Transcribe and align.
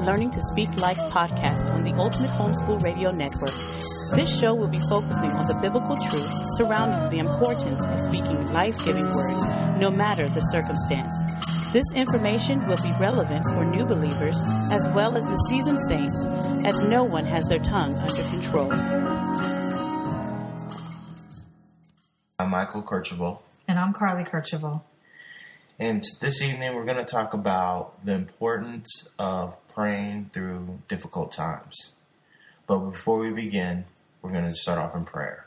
to 0.00 0.06
Learning 0.06 0.30
to 0.30 0.40
Speak 0.42 0.68
Life 0.80 0.98
podcast 1.10 1.72
on 1.72 1.84
the 1.84 1.92
Ultimate 1.92 2.30
Homeschool 2.30 2.82
Radio 2.82 3.10
Network. 3.10 3.50
This 4.14 4.38
show 4.38 4.54
will 4.54 4.70
be 4.70 4.78
focusing 4.78 5.30
on 5.32 5.46
the 5.46 5.58
biblical 5.60 5.96
truths 5.96 6.56
surrounding 6.56 7.10
the 7.10 7.18
importance 7.18 7.84
of 7.84 8.00
speaking 8.12 8.52
life 8.52 8.84
giving 8.84 9.04
words, 9.14 9.44
no 9.78 9.90
matter 9.90 10.26
the 10.28 10.40
circumstance. 10.52 11.12
This 11.72 11.84
information 11.94 12.66
will 12.66 12.76
be 12.76 12.92
relevant 13.00 13.44
for 13.54 13.64
new 13.64 13.84
believers 13.84 14.36
as 14.70 14.88
well 14.94 15.16
as 15.16 15.24
the 15.24 15.36
seasoned 15.48 15.80
saints, 15.88 16.24
as 16.66 16.88
no 16.88 17.04
one 17.04 17.24
has 17.26 17.48
their 17.48 17.60
tongue 17.60 17.92
under 17.92 18.22
control. 18.30 18.72
I'm 22.38 22.50
Michael 22.50 22.82
Kercheval. 22.82 23.40
And 23.68 23.78
I'm 23.78 23.92
Carlie 23.92 24.24
Kercheval. 24.24 24.82
And 25.78 26.02
this 26.20 26.42
evening 26.42 26.74
we're 26.74 26.84
going 26.84 26.98
to 26.98 27.04
talk 27.04 27.32
about 27.32 28.04
the 28.04 28.12
importance 28.12 29.08
of 29.18 29.56
praying 29.80 30.28
through 30.34 30.78
difficult 30.88 31.32
times. 31.32 31.94
But 32.66 32.80
before 32.80 33.16
we 33.16 33.30
begin, 33.30 33.86
we're 34.20 34.30
going 34.30 34.44
to 34.44 34.52
start 34.52 34.78
off 34.78 34.94
in 34.94 35.06
prayer. 35.06 35.46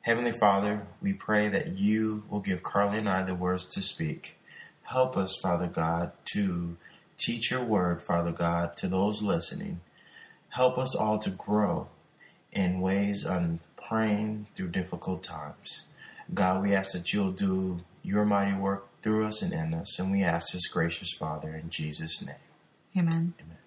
Heavenly 0.00 0.32
Father, 0.32 0.88
we 1.00 1.12
pray 1.12 1.46
that 1.48 1.78
you 1.78 2.24
will 2.28 2.40
give 2.40 2.64
Carlie 2.64 2.98
and 2.98 3.08
I 3.08 3.22
the 3.22 3.36
words 3.36 3.72
to 3.74 3.80
speak. 3.80 4.40
Help 4.82 5.16
us, 5.16 5.36
Father 5.40 5.68
God, 5.68 6.10
to 6.32 6.76
teach 7.16 7.52
your 7.52 7.62
word, 7.62 8.02
Father 8.02 8.32
God, 8.32 8.76
to 8.78 8.88
those 8.88 9.22
listening. 9.22 9.82
Help 10.48 10.76
us 10.76 10.96
all 10.96 11.20
to 11.20 11.30
grow 11.30 11.86
in 12.50 12.80
ways 12.80 13.24
on 13.24 13.60
praying 13.76 14.48
through 14.56 14.70
difficult 14.70 15.22
times. 15.22 15.84
God, 16.34 16.60
we 16.60 16.74
ask 16.74 16.90
that 16.90 17.12
you'll 17.12 17.30
do 17.30 17.82
your 18.02 18.24
mighty 18.24 18.56
work 18.56 18.88
through 19.00 19.26
us 19.26 19.42
and 19.42 19.52
in 19.52 19.74
us. 19.74 20.00
And 20.00 20.10
we 20.10 20.24
ask 20.24 20.52
this 20.52 20.66
gracious 20.66 21.12
Father 21.12 21.54
in 21.54 21.70
Jesus' 21.70 22.20
name. 22.20 22.34
Amen. 22.96 23.34
Amen. 23.40 23.58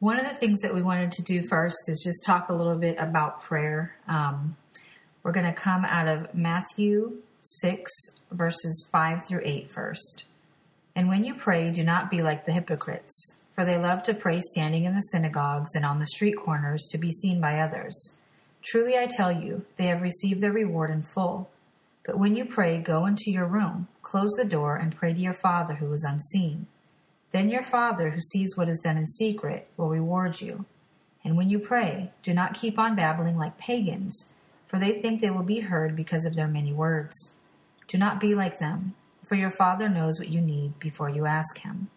One 0.00 0.18
of 0.18 0.26
the 0.26 0.34
things 0.34 0.60
that 0.60 0.74
we 0.74 0.82
wanted 0.82 1.12
to 1.12 1.22
do 1.22 1.42
first 1.42 1.88
is 1.88 2.02
just 2.04 2.24
talk 2.24 2.48
a 2.48 2.54
little 2.54 2.76
bit 2.76 2.96
about 2.98 3.42
prayer. 3.42 3.96
Um, 4.08 4.56
we're 5.22 5.32
going 5.32 5.46
to 5.46 5.52
come 5.52 5.84
out 5.84 6.08
of 6.08 6.34
Matthew 6.34 7.18
6, 7.42 7.90
verses 8.30 8.88
5 8.92 9.26
through 9.26 9.42
8 9.44 9.70
first. 9.70 10.24
And 10.94 11.08
when 11.08 11.24
you 11.24 11.34
pray, 11.34 11.70
do 11.70 11.82
not 11.82 12.10
be 12.10 12.22
like 12.22 12.46
the 12.46 12.52
hypocrites, 12.52 13.40
for 13.54 13.64
they 13.64 13.78
love 13.78 14.02
to 14.04 14.14
pray 14.14 14.40
standing 14.40 14.84
in 14.84 14.94
the 14.94 15.00
synagogues 15.00 15.74
and 15.74 15.84
on 15.84 15.98
the 15.98 16.06
street 16.06 16.36
corners 16.36 16.88
to 16.90 16.98
be 16.98 17.10
seen 17.10 17.40
by 17.40 17.60
others. 17.60 18.18
Truly 18.62 18.96
I 18.96 19.06
tell 19.06 19.32
you, 19.32 19.64
they 19.76 19.86
have 19.86 20.02
received 20.02 20.40
their 20.40 20.52
reward 20.52 20.90
in 20.90 21.02
full. 21.02 21.50
But 22.04 22.18
when 22.18 22.36
you 22.36 22.44
pray, 22.44 22.78
go 22.78 23.06
into 23.06 23.30
your 23.30 23.46
room, 23.46 23.88
close 24.02 24.32
the 24.32 24.44
door, 24.44 24.76
and 24.76 24.96
pray 24.96 25.12
to 25.12 25.20
your 25.20 25.34
Father 25.34 25.74
who 25.74 25.92
is 25.92 26.04
unseen. 26.04 26.66
Then 27.32 27.48
your 27.48 27.62
Father 27.62 28.10
who 28.10 28.20
sees 28.20 28.56
what 28.56 28.68
is 28.68 28.80
done 28.80 28.96
in 28.96 29.06
secret 29.06 29.68
will 29.76 29.88
reward 29.88 30.40
you. 30.40 30.64
And 31.22 31.36
when 31.36 31.50
you 31.50 31.58
pray, 31.58 32.12
do 32.22 32.34
not 32.34 32.54
keep 32.54 32.78
on 32.78 32.96
babbling 32.96 33.36
like 33.36 33.58
pagans, 33.58 34.32
for 34.66 34.78
they 34.78 35.00
think 35.00 35.20
they 35.20 35.30
will 35.30 35.42
be 35.42 35.60
heard 35.60 35.94
because 35.94 36.24
of 36.24 36.34
their 36.34 36.48
many 36.48 36.72
words. 36.72 37.36
Do 37.88 37.98
not 37.98 38.20
be 38.20 38.34
like 38.34 38.58
them, 38.58 38.94
for 39.28 39.34
your 39.34 39.50
Father 39.50 39.88
knows 39.88 40.18
what 40.18 40.28
you 40.28 40.40
need 40.40 40.78
before 40.78 41.10
you 41.10 41.26
ask 41.26 41.58
Him. 41.58 41.88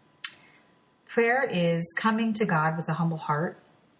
Prayer 1.07 1.43
is 1.43 1.93
coming 1.97 2.33
to 2.33 2.45
God 2.45 2.75
with 2.75 2.89
a 2.89 2.93
humble 2.93 3.17
heart, 3.17 3.59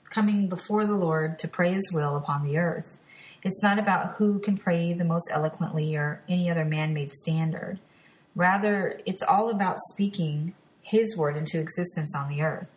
coming 0.10 0.50
before 0.50 0.86
the 0.86 0.96
Lord 0.96 1.40
to 1.40 1.48
pray 1.48 1.74
His 1.74 1.92
will 1.94 2.16
upon 2.16 2.44
the 2.44 2.58
earth. 2.58 3.02
It's 3.44 3.62
not 3.62 3.80
about 3.80 4.16
who 4.18 4.40
can 4.40 4.58
pray 4.58 4.94
the 4.94 5.06
most 5.06 5.30
eloquently 5.32 5.96
or 5.96 6.22
any 6.30 6.50
other 6.50 6.66
man 6.66 6.94
made 6.94 7.12
standard. 7.12 7.80
Rather, 8.36 9.00
it's 9.06 9.24
all 9.24 9.50
about 9.50 9.78
speaking 9.92 10.54
His 10.84 11.18
word 11.18 11.36
into 11.36 11.60
existence 11.60 12.16
on 12.16 12.30
the 12.30 12.44
earth. 12.44 12.68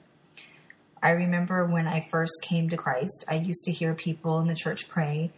I 1.02 1.10
remember 1.10 1.66
when 1.66 1.86
I 1.86 2.00
first 2.00 2.32
came 2.42 2.70
to 2.70 2.76
Christ, 2.76 3.24
I 3.28 3.34
used 3.34 3.64
to 3.66 3.72
hear 3.72 3.94
people 3.94 4.40
in 4.40 4.48
the 4.48 4.54
church 4.54 4.88
pray, 4.88 5.30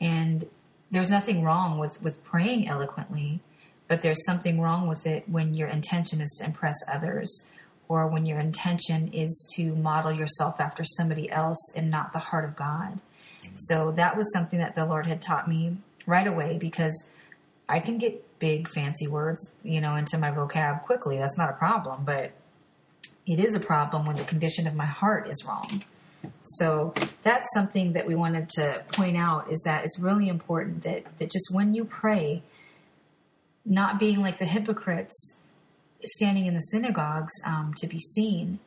and 0.00 0.46
there's 0.90 1.10
nothing 1.10 1.42
wrong 1.42 1.78
with, 1.78 2.02
with 2.02 2.22
praying 2.22 2.68
eloquently, 2.68 3.40
but 3.88 4.02
there's 4.02 4.24
something 4.24 4.60
wrong 4.60 4.86
with 4.86 5.06
it 5.06 5.28
when 5.28 5.54
your 5.54 5.68
intention 5.68 6.20
is 6.20 6.36
to 6.38 6.44
impress 6.44 6.76
others 6.92 7.50
or 7.88 8.06
when 8.08 8.26
your 8.26 8.38
intention 8.38 9.08
is 9.12 9.48
to 9.56 9.74
model 9.74 10.12
yourself 10.12 10.60
after 10.60 10.84
somebody 10.84 11.30
else 11.30 11.72
and 11.76 11.90
not 11.90 12.12
the 12.12 12.18
heart 12.18 12.44
of 12.44 12.56
God. 12.56 13.00
So 13.54 13.92
that 13.92 14.16
was 14.16 14.32
something 14.32 14.58
that 14.58 14.74
the 14.74 14.84
Lord 14.84 15.06
had 15.06 15.22
taught 15.22 15.48
me 15.48 15.76
right 16.04 16.26
away 16.26 16.58
because 16.58 17.10
I 17.68 17.80
can 17.80 17.98
get 17.98 18.25
big 18.38 18.68
fancy 18.68 19.08
words, 19.08 19.54
you 19.62 19.80
know, 19.80 19.96
into 19.96 20.18
my 20.18 20.30
vocab 20.30 20.82
quickly. 20.82 21.18
That's 21.18 21.38
not 21.38 21.50
a 21.50 21.54
problem, 21.54 22.04
but 22.04 22.32
it 23.26 23.40
is 23.40 23.54
a 23.54 23.60
problem 23.60 24.06
when 24.06 24.16
the 24.16 24.24
condition 24.24 24.66
of 24.66 24.74
my 24.74 24.86
heart 24.86 25.28
is 25.28 25.44
wrong. 25.46 25.82
So 26.42 26.94
that's 27.22 27.46
something 27.54 27.92
that 27.92 28.06
we 28.06 28.14
wanted 28.14 28.48
to 28.50 28.82
point 28.92 29.16
out 29.16 29.50
is 29.50 29.62
that 29.64 29.84
it's 29.84 29.98
really 29.98 30.28
important 30.28 30.82
that, 30.82 31.04
that 31.18 31.30
just 31.30 31.48
when 31.52 31.74
you 31.74 31.84
pray, 31.84 32.42
not 33.64 33.98
being 33.98 34.20
like 34.20 34.38
the 34.38 34.44
hypocrites 34.44 35.40
standing 36.04 36.46
in 36.46 36.54
the 36.54 36.60
synagogues 36.60 37.32
um, 37.44 37.74
to 37.78 37.86
be 37.86 37.98
seen, 37.98 38.58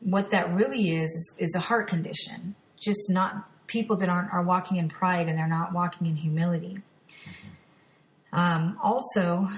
what 0.00 0.30
that 0.30 0.52
really 0.52 0.96
is, 0.96 1.10
is 1.10 1.34
is 1.38 1.54
a 1.54 1.60
heart 1.60 1.88
condition. 1.88 2.54
Just 2.78 3.08
not 3.08 3.48
people 3.66 3.96
that 3.96 4.08
aren't 4.08 4.32
are 4.32 4.42
walking 4.42 4.76
in 4.76 4.88
pride 4.88 5.28
and 5.28 5.38
they're 5.38 5.48
not 5.48 5.72
walking 5.72 6.06
in 6.06 6.16
humility. 6.16 6.80
Um, 8.32 8.78
also, 8.82 9.48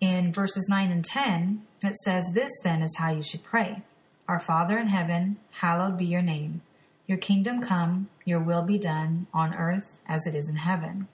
in 0.00 0.32
verses 0.32 0.66
9 0.68 0.90
and 0.90 1.04
10, 1.04 1.62
it 1.82 1.96
says, 1.96 2.24
This 2.34 2.52
then 2.64 2.82
is 2.82 2.96
how 2.98 3.12
you 3.12 3.22
should 3.22 3.44
pray 3.44 3.82
Our 4.28 4.40
Father 4.40 4.78
in 4.78 4.88
heaven, 4.88 5.36
hallowed 5.50 5.98
be 5.98 6.06
your 6.06 6.22
name. 6.22 6.62
Your 7.06 7.18
kingdom 7.18 7.60
come, 7.60 8.08
your 8.24 8.40
will 8.40 8.62
be 8.62 8.78
done 8.78 9.26
on 9.34 9.54
earth 9.54 9.98
as 10.06 10.26
it 10.26 10.34
is 10.34 10.48
in 10.48 10.56
heaven. 10.56 11.08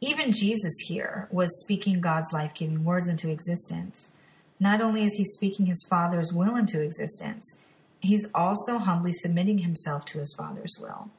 Even 0.00 0.32
Jesus 0.32 0.72
here 0.86 1.28
was 1.30 1.60
speaking 1.60 2.00
God's 2.00 2.32
life 2.32 2.52
giving 2.54 2.84
words 2.84 3.08
into 3.08 3.30
existence. 3.30 4.16
Not 4.58 4.80
only 4.80 5.04
is 5.04 5.14
he 5.14 5.24
speaking 5.24 5.66
his 5.66 5.86
Father's 5.88 6.32
will 6.32 6.56
into 6.56 6.80
existence, 6.80 7.62
he's 8.00 8.26
also 8.34 8.78
humbly 8.78 9.12
submitting 9.12 9.58
himself 9.58 10.04
to 10.06 10.18
his 10.18 10.34
Father's 10.38 10.78
will. 10.80 11.10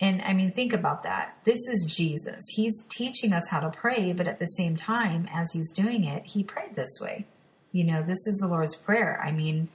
And 0.00 0.20
I 0.22 0.34
mean, 0.34 0.52
think 0.52 0.72
about 0.72 1.04
that. 1.04 1.38
This 1.44 1.66
is 1.68 1.90
Jesus. 1.90 2.42
He's 2.54 2.84
teaching 2.90 3.32
us 3.32 3.48
how 3.48 3.60
to 3.60 3.70
pray, 3.70 4.12
but 4.12 4.28
at 4.28 4.38
the 4.38 4.46
same 4.46 4.76
time, 4.76 5.26
as 5.32 5.50
he's 5.52 5.72
doing 5.72 6.04
it, 6.04 6.24
he 6.26 6.42
prayed 6.42 6.76
this 6.76 6.98
way. 7.00 7.24
You 7.72 7.84
know, 7.84 8.02
this 8.02 8.26
is 8.26 8.38
the 8.40 8.48
Lord's 8.48 8.76
Prayer. 8.76 9.20
I 9.24 9.32
mean, 9.32 9.68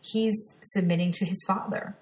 he's 0.00 0.56
submitting 0.62 1.12
to 1.12 1.24
his 1.26 1.44
Father. 1.46 1.94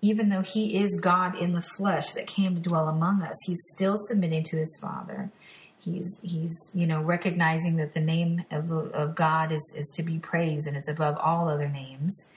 Even 0.00 0.30
though 0.30 0.42
he 0.42 0.76
is 0.82 1.00
God 1.00 1.36
in 1.36 1.52
the 1.52 1.62
flesh 1.62 2.10
that 2.12 2.26
came 2.26 2.56
to 2.56 2.60
dwell 2.60 2.88
among 2.88 3.22
us, 3.22 3.36
he's 3.46 3.62
still 3.72 3.94
submitting 3.96 4.42
to 4.44 4.56
his 4.56 4.76
Father. 4.82 5.30
He's 5.78 6.20
he's 6.22 6.56
you 6.74 6.86
know 6.86 7.00
recognizing 7.00 7.76
that 7.76 7.94
the 7.94 8.00
name 8.00 8.44
of, 8.50 8.70
of 8.70 9.14
God 9.14 9.50
is 9.50 9.74
is 9.76 9.92
to 9.96 10.02
be 10.02 10.18
praised 10.18 10.68
and 10.68 10.76
it's 10.76 10.88
above 10.88 11.16
all 11.18 11.48
other 11.48 11.68
names 11.68 12.30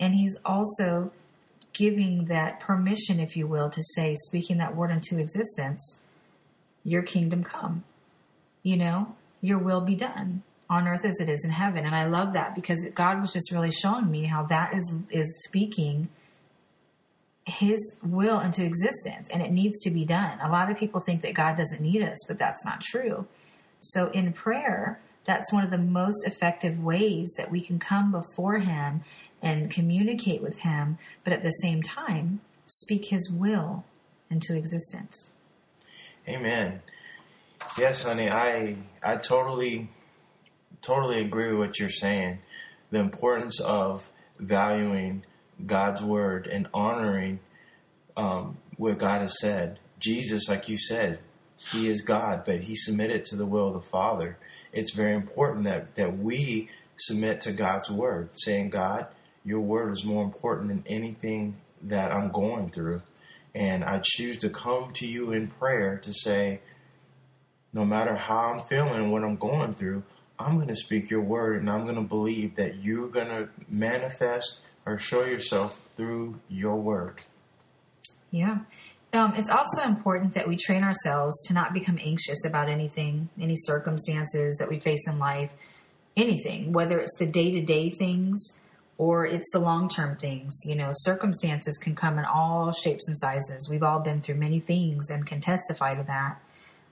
and 0.00 0.14
he's 0.14 0.36
also 0.44 1.10
giving 1.76 2.26
that 2.26 2.60
permission, 2.60 3.20
if 3.20 3.36
you 3.36 3.46
will, 3.46 3.70
to 3.70 3.82
say, 3.94 4.14
speaking 4.16 4.58
that 4.58 4.74
word 4.74 4.90
into 4.90 5.18
existence, 5.18 6.00
your 6.84 7.02
kingdom 7.02 7.44
come. 7.44 7.84
You 8.62 8.76
know, 8.76 9.14
your 9.40 9.58
will 9.58 9.82
be 9.82 9.94
done 9.94 10.42
on 10.68 10.88
earth 10.88 11.04
as 11.04 11.20
it 11.20 11.28
is 11.28 11.44
in 11.44 11.50
heaven. 11.50 11.84
And 11.84 11.94
I 11.94 12.06
love 12.06 12.32
that 12.32 12.54
because 12.54 12.84
God 12.94 13.20
was 13.20 13.32
just 13.32 13.52
really 13.52 13.70
showing 13.70 14.10
me 14.10 14.24
how 14.24 14.44
that 14.46 14.74
is 14.74 14.94
is 15.10 15.44
speaking 15.44 16.08
his 17.44 17.98
will 18.02 18.40
into 18.40 18.64
existence 18.64 19.28
and 19.32 19.40
it 19.40 19.52
needs 19.52 19.78
to 19.82 19.90
be 19.90 20.04
done. 20.04 20.40
A 20.40 20.50
lot 20.50 20.70
of 20.70 20.76
people 20.76 21.00
think 21.00 21.22
that 21.22 21.34
God 21.34 21.56
doesn't 21.56 21.80
need 21.80 22.02
us, 22.02 22.18
but 22.26 22.38
that's 22.38 22.64
not 22.64 22.80
true. 22.80 23.26
So 23.78 24.08
in 24.08 24.32
prayer, 24.32 25.00
that's 25.24 25.52
one 25.52 25.62
of 25.62 25.70
the 25.70 25.78
most 25.78 26.26
effective 26.26 26.82
ways 26.82 27.32
that 27.36 27.50
we 27.50 27.60
can 27.60 27.78
come 27.78 28.10
before 28.10 28.58
him 28.58 29.02
and 29.46 29.70
communicate 29.70 30.42
with 30.42 30.62
him, 30.62 30.98
but 31.22 31.32
at 31.32 31.44
the 31.44 31.50
same 31.50 31.80
time, 31.80 32.40
speak 32.66 33.06
his 33.06 33.30
will 33.30 33.84
into 34.28 34.56
existence. 34.56 35.34
Amen. 36.28 36.82
Yes, 37.78 38.02
honey, 38.02 38.28
I 38.28 38.76
I 39.04 39.16
totally 39.18 39.88
totally 40.82 41.20
agree 41.20 41.50
with 41.50 41.58
what 41.58 41.78
you're 41.78 41.88
saying. 41.88 42.40
The 42.90 42.98
importance 42.98 43.60
of 43.60 44.10
valuing 44.40 45.24
God's 45.64 46.02
word 46.02 46.48
and 46.48 46.68
honoring 46.74 47.38
um, 48.16 48.56
what 48.76 48.98
God 48.98 49.20
has 49.20 49.38
said. 49.38 49.78
Jesus, 50.00 50.48
like 50.48 50.68
you 50.68 50.76
said, 50.76 51.20
he 51.56 51.88
is 51.88 52.02
God, 52.02 52.42
but 52.44 52.62
he 52.62 52.74
submitted 52.74 53.24
to 53.26 53.36
the 53.36 53.46
will 53.46 53.68
of 53.68 53.74
the 53.74 53.88
Father. 53.90 54.38
It's 54.72 54.92
very 54.92 55.14
important 55.14 55.64
that 55.66 55.94
that 55.94 56.18
we 56.18 56.68
submit 56.96 57.40
to 57.42 57.52
God's 57.52 57.90
word, 57.90 58.30
saying, 58.34 58.70
God, 58.70 59.06
your 59.46 59.60
word 59.60 59.92
is 59.92 60.04
more 60.04 60.24
important 60.24 60.68
than 60.68 60.82
anything 60.86 61.56
that 61.82 62.12
I'm 62.12 62.30
going 62.30 62.70
through. 62.70 63.00
And 63.54 63.84
I 63.84 64.00
choose 64.02 64.38
to 64.38 64.50
come 64.50 64.92
to 64.94 65.06
you 65.06 65.32
in 65.32 65.48
prayer 65.48 65.96
to 65.98 66.12
say, 66.12 66.60
no 67.72 67.84
matter 67.84 68.16
how 68.16 68.52
I'm 68.52 68.66
feeling, 68.66 69.10
what 69.10 69.22
I'm 69.22 69.36
going 69.36 69.74
through, 69.74 70.02
I'm 70.38 70.56
going 70.56 70.68
to 70.68 70.76
speak 70.76 71.10
your 71.10 71.22
word 71.22 71.60
and 71.60 71.70
I'm 71.70 71.84
going 71.84 71.94
to 71.94 72.02
believe 72.02 72.56
that 72.56 72.82
you're 72.82 73.08
going 73.08 73.28
to 73.28 73.48
manifest 73.68 74.62
or 74.84 74.98
show 74.98 75.24
yourself 75.24 75.80
through 75.96 76.40
your 76.48 76.76
word. 76.76 77.22
Yeah. 78.30 78.58
Um, 79.12 79.34
it's 79.36 79.48
also 79.48 79.82
important 79.82 80.34
that 80.34 80.48
we 80.48 80.56
train 80.56 80.82
ourselves 80.82 81.40
to 81.46 81.54
not 81.54 81.72
become 81.72 81.98
anxious 82.02 82.44
about 82.44 82.68
anything, 82.68 83.30
any 83.40 83.54
circumstances 83.56 84.56
that 84.58 84.68
we 84.68 84.80
face 84.80 85.08
in 85.08 85.18
life, 85.18 85.52
anything, 86.16 86.72
whether 86.72 86.98
it's 86.98 87.16
the 87.18 87.26
day 87.26 87.52
to 87.52 87.60
day 87.62 87.90
things 87.90 88.58
or 88.98 89.26
it's 89.26 89.50
the 89.52 89.58
long 89.58 89.88
term 89.88 90.16
things. 90.16 90.58
You 90.64 90.76
know, 90.76 90.90
circumstances 90.92 91.78
can 91.78 91.94
come 91.94 92.18
in 92.18 92.24
all 92.24 92.72
shapes 92.72 93.08
and 93.08 93.18
sizes. 93.18 93.68
We've 93.70 93.82
all 93.82 94.00
been 94.00 94.20
through 94.20 94.36
many 94.36 94.60
things 94.60 95.10
and 95.10 95.26
can 95.26 95.40
testify 95.40 95.94
to 95.94 96.02
that. 96.04 96.40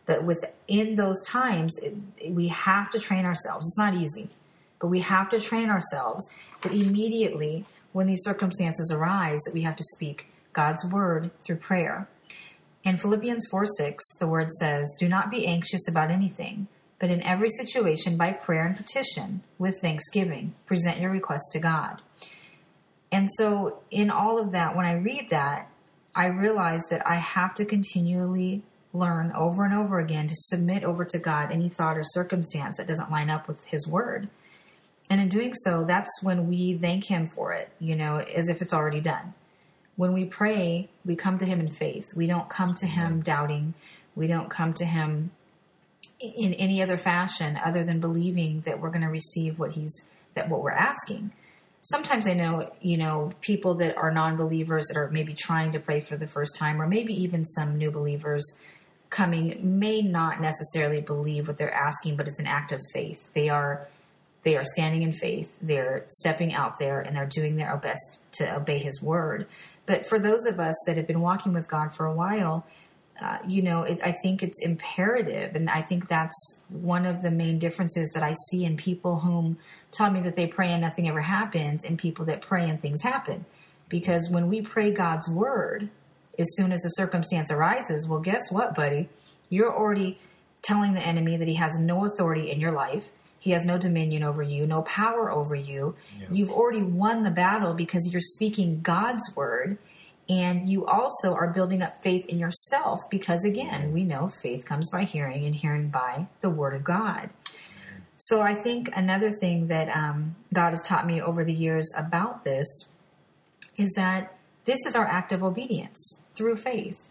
But 0.06 0.22
within 0.24 0.96
those 0.96 1.22
times, 1.26 1.78
it, 1.82 2.30
we 2.30 2.48
have 2.48 2.90
to 2.90 2.98
train 2.98 3.24
ourselves. 3.24 3.66
It's 3.66 3.78
not 3.78 3.94
easy, 3.94 4.28
but 4.80 4.88
we 4.88 5.00
have 5.00 5.30
to 5.30 5.40
train 5.40 5.70
ourselves 5.70 6.28
that 6.62 6.72
immediately 6.72 7.64
when 7.92 8.06
these 8.06 8.22
circumstances 8.22 8.92
arise, 8.92 9.40
that 9.46 9.54
we 9.54 9.62
have 9.62 9.76
to 9.76 9.84
speak 9.94 10.26
God's 10.52 10.84
word 10.90 11.30
through 11.46 11.56
prayer. 11.56 12.08
In 12.82 12.98
Philippians 12.98 13.46
4 13.50 13.64
6, 13.64 14.04
the 14.20 14.26
word 14.26 14.50
says, 14.52 14.94
Do 14.98 15.08
not 15.08 15.30
be 15.30 15.46
anxious 15.46 15.88
about 15.88 16.10
anything, 16.10 16.68
but 17.04 17.10
in 17.10 17.22
every 17.22 17.50
situation, 17.50 18.16
by 18.16 18.32
prayer 18.32 18.64
and 18.64 18.74
petition, 18.74 19.42
with 19.58 19.78
thanksgiving, 19.82 20.54
present 20.64 21.00
your 21.00 21.10
request 21.10 21.50
to 21.52 21.58
God. 21.58 22.00
And 23.12 23.28
so, 23.30 23.82
in 23.90 24.08
all 24.08 24.38
of 24.38 24.52
that, 24.52 24.74
when 24.74 24.86
I 24.86 24.94
read 24.94 25.28
that, 25.28 25.68
I 26.14 26.28
realize 26.28 26.80
that 26.88 27.06
I 27.06 27.16
have 27.16 27.54
to 27.56 27.66
continually 27.66 28.62
learn 28.94 29.32
over 29.32 29.66
and 29.66 29.74
over 29.74 29.98
again 29.98 30.28
to 30.28 30.34
submit 30.34 30.82
over 30.82 31.04
to 31.04 31.18
God 31.18 31.52
any 31.52 31.68
thought 31.68 31.98
or 31.98 32.04
circumstance 32.04 32.78
that 32.78 32.86
doesn't 32.86 33.10
line 33.10 33.28
up 33.28 33.48
with 33.48 33.62
His 33.66 33.86
Word. 33.86 34.30
And 35.10 35.20
in 35.20 35.28
doing 35.28 35.52
so, 35.52 35.84
that's 35.84 36.22
when 36.22 36.48
we 36.48 36.72
thank 36.72 37.04
Him 37.04 37.28
for 37.28 37.52
it, 37.52 37.68
you 37.78 37.96
know, 37.96 38.16
as 38.16 38.48
if 38.48 38.62
it's 38.62 38.72
already 38.72 39.02
done. 39.02 39.34
When 39.96 40.14
we 40.14 40.24
pray, 40.24 40.88
we 41.04 41.16
come 41.16 41.36
to 41.36 41.44
Him 41.44 41.60
in 41.60 41.70
faith. 41.70 42.14
We 42.16 42.26
don't 42.26 42.48
come 42.48 42.74
to 42.76 42.86
Him 42.86 43.20
doubting. 43.20 43.74
We 44.14 44.26
don't 44.26 44.48
come 44.48 44.72
to 44.72 44.86
Him 44.86 45.32
in 46.20 46.55
any 46.55 46.82
other 46.82 46.96
fashion 46.96 47.58
other 47.64 47.84
than 47.84 48.00
believing 48.00 48.61
that 48.62 48.81
we're 48.81 48.90
going 48.90 49.02
to 49.02 49.08
receive 49.08 49.58
what 49.58 49.72
He's 49.72 50.08
that 50.34 50.49
what 50.49 50.62
we're 50.62 50.70
asking. 50.70 51.32
Sometimes 51.81 52.26
I 52.26 52.32
know, 52.32 52.72
you 52.81 52.96
know, 52.96 53.32
people 53.40 53.75
that 53.75 53.96
are 53.96 54.11
non-believers 54.11 54.87
that 54.87 54.96
are 54.96 55.11
maybe 55.11 55.34
trying 55.34 55.72
to 55.72 55.78
pray 55.78 56.00
for 56.00 56.16
the 56.16 56.26
first 56.26 56.56
time, 56.56 56.81
or 56.81 56.87
maybe 56.87 57.12
even 57.22 57.44
some 57.44 57.76
new 57.76 57.90
believers 57.90 58.58
coming 59.11 59.78
may 59.78 60.00
not 60.00 60.40
necessarily 60.40 61.00
believe 61.00 61.46
what 61.46 61.58
they're 61.58 61.72
asking, 61.72 62.16
but 62.16 62.26
it's 62.26 62.40
an 62.40 62.46
act 62.46 62.72
of 62.72 62.81
faith. 62.93 63.20
They 63.34 63.49
are 63.49 63.87
they 64.44 64.56
are 64.56 64.64
standing 64.64 65.02
in 65.02 65.12
faith. 65.12 65.56
They're 65.62 66.05
stepping 66.08 66.52
out 66.52 66.78
there 66.78 67.00
and 67.00 67.16
they're 67.16 67.26
doing 67.26 67.56
their 67.56 67.76
best 67.76 68.20
to 68.32 68.56
obey 68.56 68.78
His 68.78 69.02
word. 69.02 69.46
But 69.87 70.06
for 70.06 70.19
those 70.19 70.46
of 70.46 70.61
us 70.61 70.75
that 70.87 70.96
have 70.96 71.06
been 71.06 71.20
walking 71.20 71.52
with 71.52 71.69
God 71.69 71.94
for 71.94 72.06
a 72.06 72.14
while, 72.14 72.66
uh, 73.20 73.38
you 73.46 73.62
know, 73.62 73.82
it, 73.82 74.00
I 74.05 74.12
think 74.22 74.43
it's 74.43 74.64
imperative, 74.64 75.55
and 75.55 75.70
I 75.70 75.82
think 75.82 76.08
that's 76.08 76.64
one 76.69 77.06
of 77.06 77.22
the 77.22 77.31
main 77.31 77.58
differences 77.58 78.11
that 78.14 78.22
I 78.22 78.34
see 78.50 78.64
in 78.64 78.76
people 78.76 79.20
whom 79.20 79.58
tell 79.93 80.11
me 80.11 80.20
that 80.22 80.34
they 80.34 80.46
pray 80.46 80.70
and 80.72 80.82
nothing 80.82 81.08
ever 81.08 81.20
happens, 81.20 81.84
and 81.84 81.99
people 81.99 82.25
that 82.26 82.43
pray 82.43 82.69
and 82.69 82.81
things 82.81 83.02
happen. 83.02 83.44
Because 83.88 84.28
when 84.31 84.49
we 84.49 84.62
pray 84.62 84.90
God's 84.90 85.28
word, 85.28 85.90
as 86.38 86.46
soon 86.56 86.72
as 86.72 86.84
a 86.84 86.90
circumstance 86.90 87.50
arises, 87.52 88.08
well, 88.08 88.20
guess 88.20 88.50
what, 88.50 88.75
buddy? 88.75 89.08
You're 89.49 89.72
already 89.72 90.19
telling 90.62 90.94
the 90.94 91.00
enemy 91.00 91.37
that 91.37 91.46
he 91.46 91.55
has 91.55 91.78
no 91.78 92.06
authority 92.06 92.50
in 92.50 92.58
your 92.58 92.72
life. 92.72 93.08
He 93.38 93.50
has 93.50 93.64
no 93.66 93.76
dominion 93.76 94.22
over 94.22 94.43
you, 94.43 94.66
no 94.66 94.82
power 94.82 95.31
over 95.31 95.55
you. 95.55 95.94
Yep. 96.19 96.28
You've 96.32 96.50
already 96.50 96.82
won 96.82 97.22
the 97.22 97.31
battle 97.31 97.75
because 97.75 98.08
you're 98.11 98.22
speaking 98.22 98.81
God's 98.81 99.22
word. 99.37 99.76
And 100.29 100.69
you 100.69 100.87
also 100.87 101.35
are 101.35 101.53
building 101.53 101.82
up 101.82 102.03
faith 102.03 102.25
in 102.26 102.38
yourself 102.38 103.00
because, 103.11 103.44
again, 103.44 103.93
we 103.93 104.05
know 104.05 104.31
faith 104.43 104.65
comes 104.65 104.91
by 104.91 105.05
hearing 105.05 105.44
and 105.44 105.55
hearing 105.55 105.88
by 105.88 106.29
the 106.41 106.49
word 106.49 106.75
of 106.75 106.82
God. 106.82 107.31
So 108.17 108.41
I 108.41 108.55
think 108.55 108.91
another 108.97 109.31
thing 109.31 109.67
that 109.69 109.94
um, 109.94 110.37
God 110.53 110.71
has 110.71 110.82
taught 110.82 111.06
me 111.06 111.21
over 111.21 111.44
the 111.44 111.53
years 111.53 111.93
about 111.97 112.44
this 112.44 112.67
is 113.76 113.93
that 113.97 114.38
this 114.65 114.87
is 114.87 114.97
our 114.97 115.05
act 115.05 115.32
of 115.32 115.43
obedience 115.43 116.26
through 116.35 116.56
faith, 116.56 117.03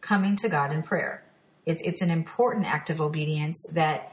coming 0.00 0.34
to 0.36 0.48
God 0.48 0.72
in 0.72 0.82
prayer. 0.82 1.22
It's, 1.66 1.82
it's 1.82 2.02
an 2.02 2.10
important 2.10 2.66
act 2.66 2.90
of 2.90 3.00
obedience 3.00 3.64
that 3.74 4.12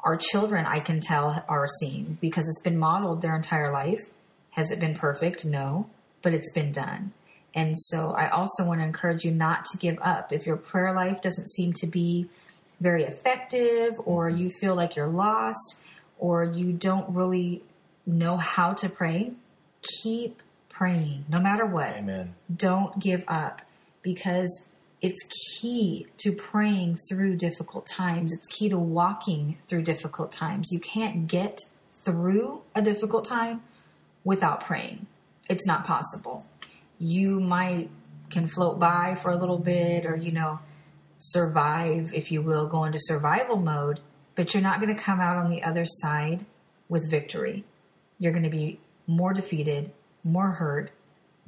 our 0.00 0.16
children, 0.16 0.66
I 0.66 0.80
can 0.80 1.00
tell, 1.00 1.44
are 1.48 1.66
seeing 1.80 2.18
because 2.20 2.46
it's 2.46 2.62
been 2.62 2.78
modeled 2.78 3.22
their 3.22 3.34
entire 3.34 3.72
life. 3.72 4.02
Has 4.50 4.70
it 4.70 4.78
been 4.78 4.94
perfect? 4.94 5.44
No, 5.44 5.88
but 6.22 6.34
it's 6.34 6.52
been 6.52 6.70
done. 6.70 7.12
And 7.54 7.78
so 7.78 8.12
I 8.12 8.28
also 8.28 8.66
want 8.66 8.80
to 8.80 8.84
encourage 8.84 9.24
you 9.24 9.30
not 9.30 9.64
to 9.66 9.78
give 9.78 9.98
up. 10.02 10.32
If 10.32 10.46
your 10.46 10.56
prayer 10.56 10.92
life 10.92 11.22
doesn't 11.22 11.48
seem 11.48 11.72
to 11.74 11.86
be 11.86 12.26
very 12.80 13.04
effective, 13.04 13.92
or 14.04 14.28
mm-hmm. 14.28 14.38
you 14.38 14.50
feel 14.60 14.74
like 14.74 14.96
you're 14.96 15.06
lost, 15.06 15.78
or 16.18 16.44
you 16.44 16.72
don't 16.72 17.08
really 17.14 17.62
know 18.06 18.36
how 18.36 18.72
to 18.74 18.88
pray, 18.88 19.32
keep 20.02 20.42
praying 20.68 21.24
no 21.28 21.40
matter 21.40 21.64
what. 21.64 21.94
Amen. 21.96 22.34
Don't 22.54 22.98
give 22.98 23.24
up 23.28 23.62
because 24.02 24.66
it's 25.00 25.20
key 25.60 26.06
to 26.18 26.32
praying 26.32 26.98
through 27.08 27.36
difficult 27.36 27.86
times. 27.86 28.32
It's 28.32 28.46
key 28.48 28.68
to 28.70 28.78
walking 28.78 29.58
through 29.68 29.82
difficult 29.82 30.32
times. 30.32 30.68
You 30.72 30.80
can't 30.80 31.26
get 31.26 31.60
through 32.04 32.62
a 32.74 32.82
difficult 32.82 33.24
time 33.24 33.62
without 34.24 34.64
praying. 34.64 35.06
It's 35.48 35.66
not 35.66 35.86
possible. 35.86 36.46
You 37.04 37.40
might 37.40 37.90
can 38.30 38.46
float 38.46 38.78
by 38.80 39.16
for 39.20 39.30
a 39.30 39.36
little 39.36 39.58
bit 39.58 40.06
or 40.06 40.16
you 40.16 40.32
know 40.32 40.58
survive 41.18 42.12
if 42.14 42.32
you 42.32 42.42
will 42.42 42.66
go 42.66 42.84
into 42.84 42.98
survival 42.98 43.56
mode, 43.56 44.00
but 44.34 44.54
you're 44.54 44.62
not 44.62 44.80
going 44.80 44.94
to 44.94 45.00
come 45.00 45.20
out 45.20 45.36
on 45.36 45.50
the 45.50 45.62
other 45.62 45.84
side 45.86 46.44
with 46.88 47.10
victory. 47.10 47.64
You're 48.18 48.32
going 48.32 48.44
to 48.44 48.50
be 48.50 48.80
more 49.06 49.34
defeated 49.34 49.92
more 50.24 50.52
hurt. 50.52 50.90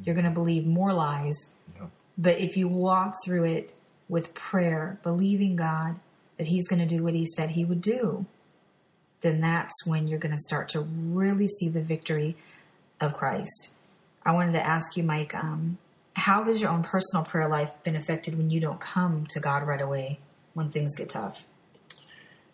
You're 0.03 0.15
going 0.15 0.27
to 0.27 0.31
believe 0.31 0.67
more 0.67 0.93
lies. 0.93 1.35
Yeah. 1.75 1.87
But 2.19 2.39
if 2.39 2.57
you 2.57 2.69
walk 2.69 3.15
through 3.25 3.45
it 3.45 3.75
with 4.09 4.35
prayer, 4.35 5.01
believing 5.03 5.57
God 5.57 5.99
that 6.37 6.49
He's 6.49 6.69
going 6.69 6.87
to 6.87 6.87
do 6.87 7.03
what 7.03 7.15
He 7.15 7.25
said 7.25 7.51
He 7.51 7.65
would 7.65 7.81
do, 7.81 8.27
then 9.23 9.41
that's 9.41 9.87
when 9.87 10.07
you're 10.07 10.19
going 10.19 10.37
to 10.37 10.43
start 10.43 10.69
to 10.71 10.81
really 10.81 11.49
see 11.49 11.69
the 11.69 11.83
victory 11.83 12.37
of 13.01 13.17
Christ. 13.17 13.71
I 14.27 14.33
wanted 14.33 14.53
to 14.55 14.67
ask 14.67 14.97
you, 14.97 15.05
Mike, 15.05 15.37
um, 15.37 15.79
how 16.15 16.43
has 16.43 16.61
your 16.61 16.71
own 16.71 16.83
personal 16.83 17.25
prayer 17.25 17.49
life 17.49 17.71
been 17.85 17.95
affected 17.95 18.37
when 18.37 18.51
you 18.51 18.59
don't 18.59 18.81
come 18.81 19.25
to 19.27 19.39
God 19.39 19.65
right 19.65 19.81
away 19.81 20.19
when 20.53 20.69
things 20.69 20.97
get 20.97 21.11
tough? 21.11 21.45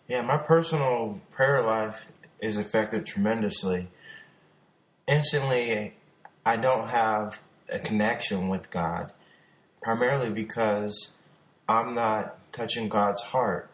Yeah, 0.07 0.21
my 0.21 0.37
personal 0.37 1.19
prayer 1.31 1.63
life 1.63 2.05
is 2.39 2.57
affected 2.57 3.07
tremendously. 3.07 3.87
Instantly, 5.07 5.95
I 6.45 6.57
don't 6.57 6.89
have 6.89 7.41
a 7.69 7.79
connection 7.79 8.49
with 8.49 8.69
God, 8.69 9.11
primarily 9.81 10.29
because 10.29 11.15
I'm 11.67 11.95
not 11.95 12.37
touching 12.51 12.87
God's 12.87 13.21
heart. 13.23 13.71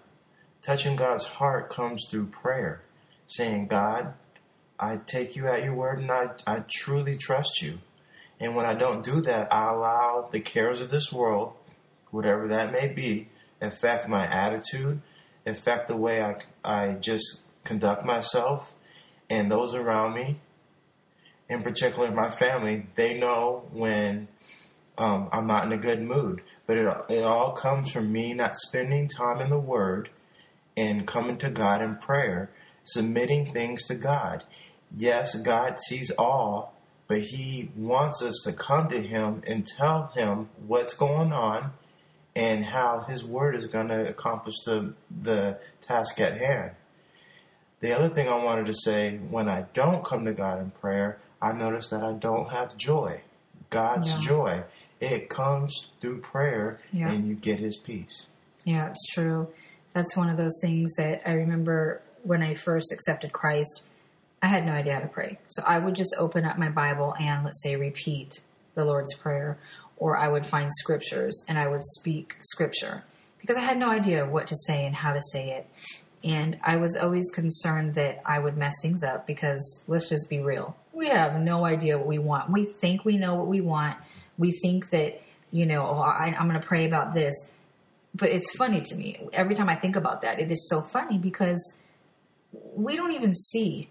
Touching 0.62 0.96
God's 0.96 1.25
heart 1.25 1.70
comes 1.70 2.08
through 2.10 2.27
prayer, 2.27 2.82
saying, 3.27 3.68
God, 3.68 4.13
I 4.79 4.98
take 5.06 5.36
you 5.36 5.48
at 5.48 5.65
your 5.65 5.74
word 5.74 6.00
and 6.00 6.10
I, 6.10 6.29
I 6.48 6.63
truly 6.70 7.18
trust 7.18 7.62
you. 7.62 7.79
And 8.39 8.55
when 8.55 8.65
I 8.65 8.74
don't 8.74 9.03
do 9.03 9.22
that, 9.22 9.53
I 9.53 9.72
allow 9.72 10.29
the 10.31 10.39
cares 10.39 10.81
of 10.81 10.89
this 10.89 11.12
world, 11.12 11.53
whatever 12.12 12.48
that 12.48 12.72
may 12.72 12.88
be, 12.88 13.29
affect 13.62 14.08
my 14.08 14.25
attitude, 14.25 15.01
affect 15.46 15.88
the 15.88 15.98
way 15.98 16.22
I, 16.22 16.38
I 16.63 16.93
just 16.93 17.43
conduct 17.63 18.05
myself 18.05 18.74
and 19.29 19.51
those 19.51 19.75
around 19.75 20.13
me 20.13 20.39
in 21.50 21.63
particular 21.63 22.12
my 22.12 22.29
family, 22.29 22.86
they 22.96 23.17
know 23.17 23.67
when 23.74 24.27
um, 24.98 25.29
I'm 25.31 25.48
not 25.48 25.65
in 25.65 25.74
a 25.74 25.77
good 25.77 26.01
mood. 26.01 26.41
But 26.67 26.77
it, 26.77 26.98
it 27.10 27.24
all 27.24 27.53
comes 27.53 27.91
from 27.91 28.12
me 28.12 28.34
not 28.34 28.55
spending 28.58 29.08
time 29.08 29.41
in 29.41 29.50
the 29.50 29.60
Word 29.60 30.10
and 30.77 31.08
coming 31.08 31.38
to 31.39 31.50
God 31.50 31.81
in 31.81 31.96
prayer, 31.96 32.51
submitting 32.84 33.51
things 33.51 33.86
to 33.88 33.96
God. 33.96 34.43
Yes, 34.96 35.41
God 35.41 35.79
sees 35.79 36.12
all, 36.12 36.75
but 37.10 37.20
He 37.20 37.72
wants 37.75 38.22
us 38.22 38.42
to 38.46 38.54
come 38.54 38.88
to 38.88 39.01
Him 39.01 39.42
and 39.46 39.68
tell 39.68 40.13
Him 40.16 40.48
what's 40.66 40.94
going 40.94 41.34
on 41.34 41.74
and 42.34 42.63
how 42.63 43.01
His 43.01 43.25
Word 43.25 43.56
is 43.56 43.68
going 43.68 43.89
to 43.89 44.08
accomplish 44.08 44.56
the, 44.66 44.94
the 45.10 45.60
task 45.82 46.22
at 46.22 46.39
hand. 46.39 46.72
The 47.82 47.98
other 47.98 48.08
thing 48.08 48.30
I 48.30 48.42
wanted 48.42 48.68
to 48.68 48.74
say 48.74 49.18
when 49.18 49.50
I 49.50 49.66
don't 49.74 50.06
come 50.06 50.24
to 50.25 50.34
God 50.34 50.60
in 50.60 50.72
prayer, 50.72 51.18
I 51.42 51.51
notice 51.54 51.88
that 51.89 52.04
I 52.04 52.13
don't 52.13 52.50
have 52.51 52.78
joy. 52.78 53.22
God's 53.70 54.13
yeah. 54.13 54.20
joy. 54.22 54.63
It 55.00 55.30
comes 55.30 55.92
through 56.01 56.20
prayer 56.22 56.80
yeah. 56.92 57.10
and 57.10 57.28
you 57.28 57.36
get 57.36 57.60
his 57.60 57.78
peace. 57.78 58.25
Yeah, 58.66 58.89
it's 58.89 59.06
true. 59.13 59.48
That's 59.94 60.16
one 60.16 60.30
of 60.30 60.38
those 60.38 60.60
things 60.62 60.94
that 60.98 61.22
I 61.28 61.34
remember 61.34 62.01
when 62.24 62.44
I 62.44 62.54
first 62.54 62.92
accepted 62.92 63.32
Christ, 63.32 63.84
I 64.41 64.48
had 64.48 64.65
no 64.65 64.72
idea 64.72 64.93
how 64.93 65.00
to 65.01 65.08
pray. 65.08 65.39
So 65.48 65.63
I 65.65 65.79
would 65.79 65.96
just 65.96 66.15
open 66.17 66.46
up 66.46 66.58
my 66.58 66.69
Bible 66.69 67.13
and 67.19 67.43
let's 67.43 67.62
say 67.62 67.75
repeat 67.75 68.41
the 68.74 68.86
Lord's 68.86 69.13
Prayer, 69.15 69.58
or 69.98 70.17
I 70.17 70.29
would 70.29 70.46
find 70.46 70.69
scriptures 70.72 71.43
and 71.48 71.60
I 71.60 71.67
would 71.67 71.84
speak 71.84 72.38
scripture 72.39 73.03
because 73.39 73.58
I 73.58 73.62
had 73.62 73.77
no 73.77 73.89
idea 73.89 74.25
what 74.25 74.48
to 74.48 74.55
say 74.55 74.86
and 74.86 74.96
how 74.96 75.13
to 75.13 75.22
say 75.34 75.50
it. 75.50 75.67
And 76.24 76.58
I 76.63 76.77
was 76.77 76.98
always 76.98 77.31
concerned 77.31 77.96
that 77.96 78.22
I 78.25 78.39
would 78.39 78.58
mess 78.58 78.74
things 78.81 79.03
up 79.03 79.25
because 79.25 79.84
let's 79.88 80.10
just 80.10 80.29
be 80.29 80.39
real. 80.39 80.75
We 80.91 81.08
have 81.08 81.39
no 81.39 81.65
idea 81.65 81.98
what 81.98 82.08
we 82.08 82.19
want. 82.19 82.51
We 82.51 82.65
think 82.65 83.05
we 83.05 83.17
know 83.17 83.36
what 83.36 83.48
we 83.48 83.62
want. 83.62 83.98
We 84.38 84.51
think 84.51 84.89
that, 84.89 85.22
you 85.51 85.65
know, 85.65 85.86
oh, 85.86 86.00
I, 86.01 86.36
I'm 86.38 86.50
going 86.50 86.60
to 86.60 86.67
pray 86.67 86.86
about 86.86 87.13
this. 87.13 87.34
But 88.13 88.29
it's 88.29 88.55
funny 88.58 88.81
to 88.81 88.96
me. 88.96 89.27
Every 89.31 89.55
time 89.55 89.69
I 89.69 89.75
think 89.75 89.96
about 89.96 90.22
that, 90.22 90.39
it 90.39 90.51
is 90.51 90.67
so 90.69 90.81
funny 90.81 91.17
because 91.17 91.77
we 92.51 92.96
don't 92.98 93.13
even 93.13 93.34
see 93.34 93.89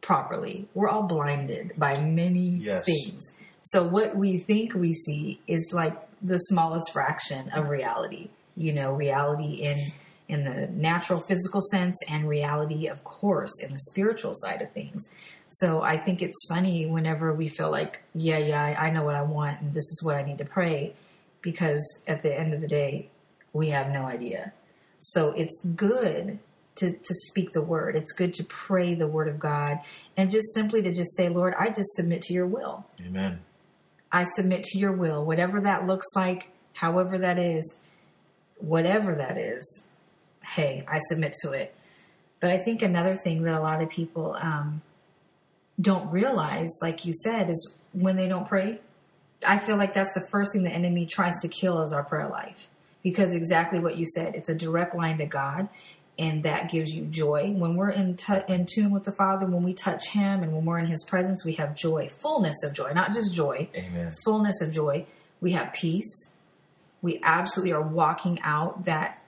properly. 0.00 0.68
We're 0.74 0.88
all 0.88 1.02
blinded 1.04 1.72
by 1.76 2.00
many 2.00 2.48
Yes. 2.60 2.84
things. 2.84 3.32
So 3.62 3.82
what 3.82 4.16
we 4.16 4.38
think 4.38 4.74
we 4.74 4.92
see 4.92 5.40
is 5.46 5.72
like 5.72 5.96
the 6.22 6.38
smallest 6.38 6.92
fraction 6.92 7.50
of 7.50 7.68
reality. 7.68 8.30
You 8.56 8.72
know, 8.72 8.92
reality 8.92 9.54
in 9.62 9.76
in 10.28 10.44
the 10.44 10.66
natural 10.68 11.20
physical 11.20 11.62
sense 11.70 11.96
and 12.06 12.28
reality 12.28 12.86
of 12.86 13.02
course 13.02 13.52
in 13.64 13.72
the 13.72 13.78
spiritual 13.78 14.32
side 14.34 14.60
of 14.60 14.70
things. 14.72 15.08
So 15.48 15.80
I 15.80 15.96
think 15.96 16.20
it's 16.20 16.38
funny 16.50 16.84
whenever 16.84 17.32
we 17.32 17.48
feel 17.48 17.70
like, 17.70 18.02
yeah, 18.14 18.36
yeah, 18.38 18.62
I 18.62 18.88
I 18.88 18.90
know 18.90 19.04
what 19.04 19.14
I 19.14 19.22
want 19.22 19.60
and 19.60 19.70
this 19.72 19.84
is 19.84 20.00
what 20.02 20.16
I 20.16 20.22
need 20.22 20.38
to 20.38 20.44
pray 20.44 20.92
because 21.40 21.82
at 22.06 22.22
the 22.22 22.38
end 22.38 22.52
of 22.52 22.60
the 22.60 22.68
day, 22.68 23.08
we 23.52 23.70
have 23.70 23.88
no 23.90 24.02
idea. 24.04 24.52
So 24.98 25.30
it's 25.32 25.64
good 25.64 26.38
to, 26.78 26.92
to 26.92 27.14
speak 27.26 27.52
the 27.52 27.62
word. 27.62 27.96
It's 27.96 28.12
good 28.12 28.34
to 28.34 28.44
pray 28.44 28.94
the 28.94 29.06
word 29.06 29.28
of 29.28 29.38
God 29.38 29.78
and 30.16 30.30
just 30.30 30.54
simply 30.54 30.82
to 30.82 30.92
just 30.92 31.16
say, 31.16 31.28
Lord, 31.28 31.54
I 31.58 31.68
just 31.68 31.94
submit 31.94 32.22
to 32.22 32.34
your 32.34 32.46
will. 32.46 32.86
Amen. 33.04 33.40
I 34.10 34.24
submit 34.24 34.64
to 34.64 34.78
your 34.78 34.92
will, 34.92 35.24
whatever 35.24 35.60
that 35.60 35.86
looks 35.86 36.06
like, 36.14 36.50
however 36.72 37.18
that 37.18 37.38
is, 37.38 37.78
whatever 38.56 39.14
that 39.14 39.36
is. 39.36 39.86
Hey, 40.42 40.84
I 40.88 40.98
submit 41.08 41.34
to 41.42 41.52
it. 41.52 41.74
But 42.40 42.50
I 42.50 42.58
think 42.58 42.82
another 42.82 43.14
thing 43.14 43.42
that 43.42 43.54
a 43.54 43.60
lot 43.60 43.82
of 43.82 43.90
people 43.90 44.36
um, 44.40 44.82
don't 45.80 46.10
realize, 46.10 46.70
like 46.80 47.04
you 47.04 47.12
said, 47.12 47.50
is 47.50 47.74
when 47.92 48.16
they 48.16 48.28
don't 48.28 48.48
pray. 48.48 48.80
I 49.46 49.58
feel 49.58 49.76
like 49.76 49.94
that's 49.94 50.14
the 50.14 50.26
first 50.30 50.52
thing 50.52 50.62
the 50.62 50.70
enemy 50.70 51.06
tries 51.06 51.36
to 51.42 51.48
kill 51.48 51.82
is 51.82 51.92
our 51.92 52.04
prayer 52.04 52.28
life. 52.28 52.68
Because 53.02 53.32
exactly 53.32 53.78
what 53.78 53.96
you 53.96 54.06
said, 54.06 54.34
it's 54.34 54.48
a 54.48 54.54
direct 54.54 54.94
line 54.94 55.18
to 55.18 55.26
God, 55.26 55.68
and 56.18 56.42
that 56.42 56.70
gives 56.70 56.90
you 56.90 57.04
joy. 57.04 57.52
When 57.52 57.76
we're 57.76 57.90
in, 57.90 58.16
tu- 58.16 58.42
in 58.48 58.66
tune 58.66 58.90
with 58.90 59.04
the 59.04 59.12
Father, 59.12 59.46
when 59.46 59.62
we 59.62 59.72
touch 59.72 60.08
Him, 60.08 60.42
and 60.42 60.52
when 60.52 60.64
we're 60.64 60.78
in 60.78 60.86
His 60.86 61.04
presence, 61.04 61.44
we 61.44 61.54
have 61.54 61.76
joy, 61.76 62.08
fullness 62.20 62.56
of 62.64 62.74
joy, 62.74 62.92
not 62.92 63.12
just 63.12 63.32
joy, 63.32 63.68
Amen. 63.74 64.12
fullness 64.24 64.60
of 64.60 64.72
joy. 64.72 65.06
We 65.40 65.52
have 65.52 65.72
peace. 65.72 66.34
We 67.02 67.20
absolutely 67.22 67.72
are 67.72 67.82
walking 67.82 68.40
out 68.42 68.86
that 68.86 69.22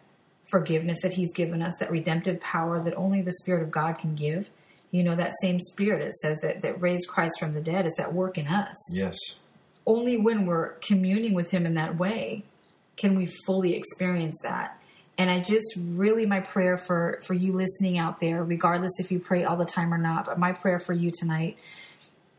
forgiveness 0.50 0.98
that 1.02 1.12
He's 1.12 1.32
given 1.32 1.62
us, 1.62 1.76
that 1.78 1.92
redemptive 1.92 2.40
power 2.40 2.82
that 2.82 2.94
only 2.94 3.22
the 3.22 3.34
Spirit 3.34 3.62
of 3.62 3.70
God 3.70 3.98
can 3.98 4.16
give. 4.16 4.50
You 4.90 5.04
know, 5.04 5.14
that 5.14 5.32
same 5.40 5.60
Spirit, 5.60 6.02
it 6.02 6.14
says 6.14 6.40
that, 6.42 6.62
that 6.62 6.82
raised 6.82 7.06
Christ 7.06 7.38
from 7.38 7.54
the 7.54 7.62
dead, 7.62 7.86
is 7.86 8.00
at 8.00 8.12
work 8.12 8.36
in 8.36 8.48
us. 8.48 8.74
Yes. 8.92 9.16
Only 9.86 10.16
when 10.16 10.46
we're 10.46 10.70
communing 10.80 11.34
with 11.34 11.52
Him 11.52 11.66
in 11.66 11.74
that 11.74 11.96
way 11.96 12.42
can 12.96 13.16
we 13.16 13.26
fully 13.46 13.74
experience 13.76 14.40
that. 14.42 14.79
And 15.20 15.30
I 15.30 15.40
just 15.40 15.76
really, 15.76 16.24
my 16.24 16.40
prayer 16.40 16.78
for, 16.78 17.20
for 17.26 17.34
you 17.34 17.52
listening 17.52 17.98
out 17.98 18.20
there, 18.20 18.42
regardless 18.42 18.92
if 19.00 19.12
you 19.12 19.18
pray 19.18 19.44
all 19.44 19.58
the 19.58 19.66
time 19.66 19.92
or 19.92 19.98
not, 19.98 20.24
but 20.24 20.38
my 20.38 20.52
prayer 20.52 20.78
for 20.78 20.94
you 20.94 21.10
tonight 21.10 21.58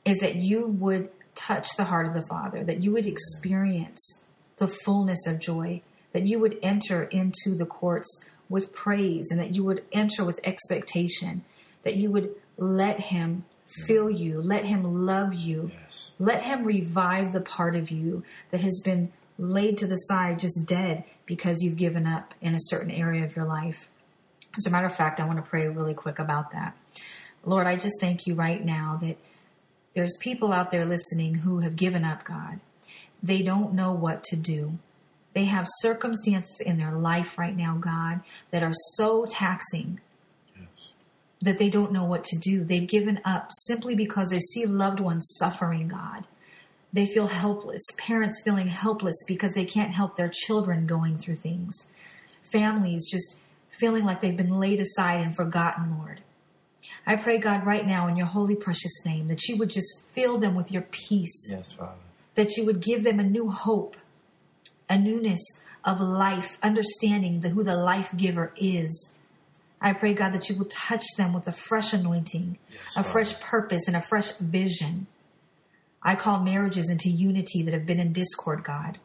is 0.04 0.18
that 0.18 0.38
you 0.38 0.66
would 0.66 1.10
touch 1.36 1.70
the 1.78 1.84
heart 1.84 2.08
of 2.08 2.16
the 2.16 2.24
Father, 2.28 2.64
that 2.64 2.82
you 2.82 2.92
would 2.92 3.06
experience 3.06 4.26
the 4.58 4.68
fullness 4.68 5.28
of 5.28 5.40
joy, 5.40 5.84
that 6.14 6.26
you 6.26 6.40
would 6.40 6.58
enter 6.64 7.04
into 7.04 7.56
the 7.56 7.68
courts 7.68 8.28
with 8.50 8.74
praise, 8.74 9.28
and 9.30 9.40
that 9.40 9.54
you 9.54 9.64
would 9.64 9.84
enter 9.92 10.26
with 10.26 10.40
expectation, 10.44 11.44
that 11.84 11.98
you 11.98 12.10
would 12.10 12.34
let 12.58 13.00
Him 13.00 13.46
fill 13.86 14.10
you, 14.10 14.42
let 14.42 14.66
Him 14.66 15.06
love 15.06 15.36
you, 15.36 15.70
Yes. 15.84 16.14
let 16.18 16.42
Him 16.42 16.64
revive 16.64 17.32
the 17.32 17.42
part 17.42 17.76
of 17.76 17.92
you 17.92 18.24
that 18.50 18.62
has 18.62 18.82
been 18.84 19.14
laid 19.42 19.78
to 19.80 19.88
the 19.88 19.96
side, 19.96 20.40
just 20.40 20.66
dead 20.66 21.04
because 21.26 21.62
you've 21.62 21.76
given 21.76 22.06
up 22.06 22.34
in 22.42 22.54
a 22.54 22.60
certain 22.60 22.92
area 22.92 23.26
of 23.26 23.36
your 23.36 23.46
life. 23.46 23.88
As 24.56 24.66
a 24.66 24.70
matter 24.70 24.86
of 24.86 24.96
fact, 24.96 25.20
I 25.20 25.26
want 25.26 25.44
to 25.44 25.50
pray 25.50 25.68
really 25.68 25.94
quick 25.94 26.20
about 26.20 26.52
that. 26.52 26.78
Lord, 27.44 27.66
I 27.66 27.76
just 27.76 27.96
thank 28.00 28.28
you 28.28 28.36
right 28.36 28.64
now 28.64 29.00
that 29.02 29.18
there's 29.96 30.16
people 30.20 30.54
out 30.54 30.70
there 30.72 30.86
listening 30.86 31.36
who 31.36 31.60
have 31.60 31.76
given 31.76 32.06
up, 32.06 32.24
God. 32.24 32.60
They 33.24 33.42
don't 33.42 33.74
know 33.74 33.92
what 33.94 34.24
to 34.26 34.36
do. 34.36 34.78
They 35.34 35.46
have 35.46 35.68
circumstances 35.80 36.62
in 36.64 36.78
their 36.78 36.92
life 36.92 37.38
right 37.38 37.56
now, 37.56 37.78
God, 37.80 38.22
that 38.52 38.64
are 38.64 38.74
so 38.96 39.26
taxing 39.26 40.02
Yes. 40.60 40.90
that 41.42 41.58
they 41.58 41.70
don't 41.70 41.92
know 41.92 42.04
what 42.04 42.24
to 42.26 42.38
do. 42.38 42.64
They've 42.64 42.88
given 42.88 43.20
up 43.26 43.50
simply 43.66 43.96
because 43.96 44.30
they 44.30 44.40
see 44.40 44.66
loved 44.66 45.00
ones 45.00 45.28
suffering, 45.40 45.88
God. 45.88 46.26
They 46.94 47.06
feel 47.06 47.28
helpless. 47.28 47.82
Parents 47.98 48.42
feeling 48.44 48.68
helpless 48.68 49.16
because 49.28 49.54
they 49.54 49.66
can't 49.66 49.94
help 49.94 50.16
their 50.18 50.30
children 50.30 50.86
going 50.88 51.18
through 51.18 51.36
things. 51.36 51.92
Families 52.52 53.08
just 53.10 53.38
feeling 53.80 54.04
like 54.06 54.22
they've 54.22 54.36
been 54.36 54.56
laid 54.60 54.80
aside 54.80 55.22
and 55.22 55.36
forgotten, 55.36 55.98
Lord. 55.98 56.22
I 57.08 57.16
pray, 57.16 57.38
God, 57.38 57.66
right 57.66 57.86
now 57.88 58.08
in 58.08 58.18
your 58.18 58.28
holy, 58.28 58.56
precious 58.56 58.92
name, 59.06 59.28
that 59.30 59.48
you 59.48 59.58
would 59.58 59.70
just 59.70 60.04
fill 60.14 60.38
them 60.38 60.56
with 60.56 60.72
your 60.72 60.82
peace, 60.84 61.48
Yes, 61.50 61.72
Father. 61.72 61.94
that 62.36 62.58
you 62.58 62.66
would 62.66 62.82
give 62.82 63.04
them 63.04 63.20
a 63.20 63.24
new 63.24 63.50
hope, 63.50 63.96
a 64.90 64.98
newness 65.00 65.42
of 65.86 66.00
life, 66.00 66.58
understanding 66.62 67.42
the, 67.42 67.50
who 67.50 67.64
the 67.64 67.76
life 67.76 68.10
giver 68.18 68.52
is. 68.58 69.14
I 69.80 69.94
pray, 69.94 70.14
God, 70.14 70.34
that 70.34 70.50
you 70.50 70.56
will 70.58 70.66
touch 70.70 71.06
them 71.18 71.34
with 71.34 71.48
a 71.48 71.54
fresh 71.54 71.94
anointing, 71.94 72.58
Yes, 72.70 72.82
a 72.92 72.94
Father. 73.04 73.10
fresh 73.10 73.40
purpose, 73.40 73.88
and 73.88 73.96
a 73.96 74.02
fresh 74.10 74.34
vision. 74.34 75.08
I 76.04 76.16
call 76.16 76.40
marriages 76.40 76.90
into 76.90 77.10
unity 77.10 77.62
that 77.64 77.74
have 77.74 77.86
been 77.86 78.00
in 78.00 78.14
discord, 78.14 78.64
God. 78.64 78.98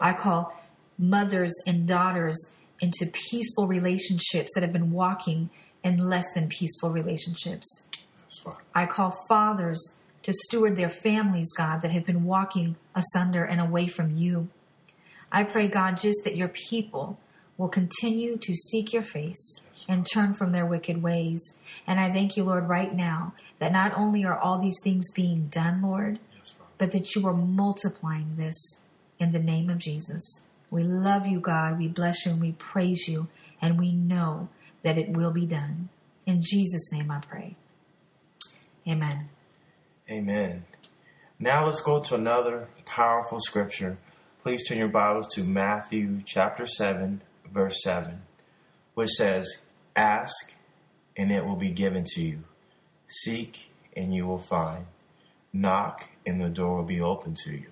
I 0.00 0.12
call 0.12 0.58
mothers 0.98 1.52
and 1.66 1.86
daughters 1.86 2.56
into 2.80 3.06
peaceful 3.06 3.66
relationships 3.66 4.50
that 4.54 4.62
have 4.62 4.72
been 4.72 4.92
walking 4.92 5.50
in 5.84 5.98
less 5.98 6.24
than 6.34 6.48
peaceful 6.48 6.90
relationships. 6.90 7.88
Yes, 8.18 8.54
I 8.74 8.86
call 8.86 9.16
fathers 9.28 9.98
to 10.22 10.32
steward 10.32 10.76
their 10.76 10.90
families, 10.90 11.52
God, 11.56 11.82
that 11.82 11.92
have 11.92 12.04
been 12.04 12.24
walking 12.24 12.76
asunder 12.94 13.44
and 13.44 13.60
away 13.60 13.86
from 13.86 14.16
you. 14.16 14.48
I 15.30 15.44
pray, 15.44 15.68
God, 15.68 15.98
just 15.98 16.18
that 16.24 16.36
your 16.36 16.48
people 16.48 17.18
will 17.58 17.68
continue 17.68 18.36
to 18.36 18.54
seek 18.54 18.92
your 18.92 19.02
face 19.02 19.60
and 19.88 20.06
turn 20.06 20.34
from 20.34 20.52
their 20.52 20.66
wicked 20.66 21.02
ways. 21.02 21.58
And 21.86 21.98
I 21.98 22.12
thank 22.12 22.36
you, 22.36 22.44
Lord, 22.44 22.68
right 22.68 22.94
now 22.94 23.32
that 23.58 23.72
not 23.72 23.96
only 23.96 24.24
are 24.24 24.38
all 24.38 24.58
these 24.58 24.80
things 24.82 25.10
being 25.12 25.46
done, 25.48 25.82
Lord, 25.82 26.18
but 26.78 26.92
that 26.92 27.14
you 27.14 27.26
are 27.26 27.34
multiplying 27.34 28.36
this 28.36 28.82
in 29.18 29.32
the 29.32 29.38
name 29.38 29.70
of 29.70 29.78
Jesus. 29.78 30.44
We 30.70 30.82
love 30.82 31.26
you, 31.26 31.40
God. 31.40 31.78
We 31.78 31.88
bless 31.88 32.26
you 32.26 32.32
and 32.32 32.40
we 32.40 32.52
praise 32.52 33.08
you, 33.08 33.28
and 33.62 33.78
we 33.78 33.92
know 33.92 34.48
that 34.82 34.98
it 34.98 35.08
will 35.08 35.30
be 35.30 35.46
done. 35.46 35.88
In 36.26 36.42
Jesus' 36.42 36.92
name 36.92 37.10
I 37.10 37.20
pray. 37.20 37.56
Amen. 38.86 39.28
Amen. 40.10 40.64
Now 41.38 41.66
let's 41.66 41.80
go 41.80 42.00
to 42.00 42.14
another 42.14 42.68
powerful 42.84 43.40
scripture. 43.40 43.98
Please 44.40 44.66
turn 44.66 44.78
your 44.78 44.88
Bibles 44.88 45.34
to 45.34 45.44
Matthew 45.44 46.22
chapter 46.24 46.66
7, 46.66 47.20
verse 47.56 47.82
7, 47.82 48.20
which 48.94 49.10
says, 49.10 49.64
Ask, 49.96 50.54
and 51.16 51.32
it 51.32 51.44
will 51.44 51.56
be 51.56 51.70
given 51.70 52.04
to 52.14 52.22
you. 52.22 52.44
Seek, 53.06 53.72
and 53.96 54.14
you 54.14 54.26
will 54.26 54.38
find. 54.38 54.86
Knock, 55.52 56.10
and 56.26 56.40
the 56.40 56.50
door 56.50 56.76
will 56.76 56.84
be 56.84 57.00
open 57.00 57.34
to 57.44 57.52
you. 57.52 57.70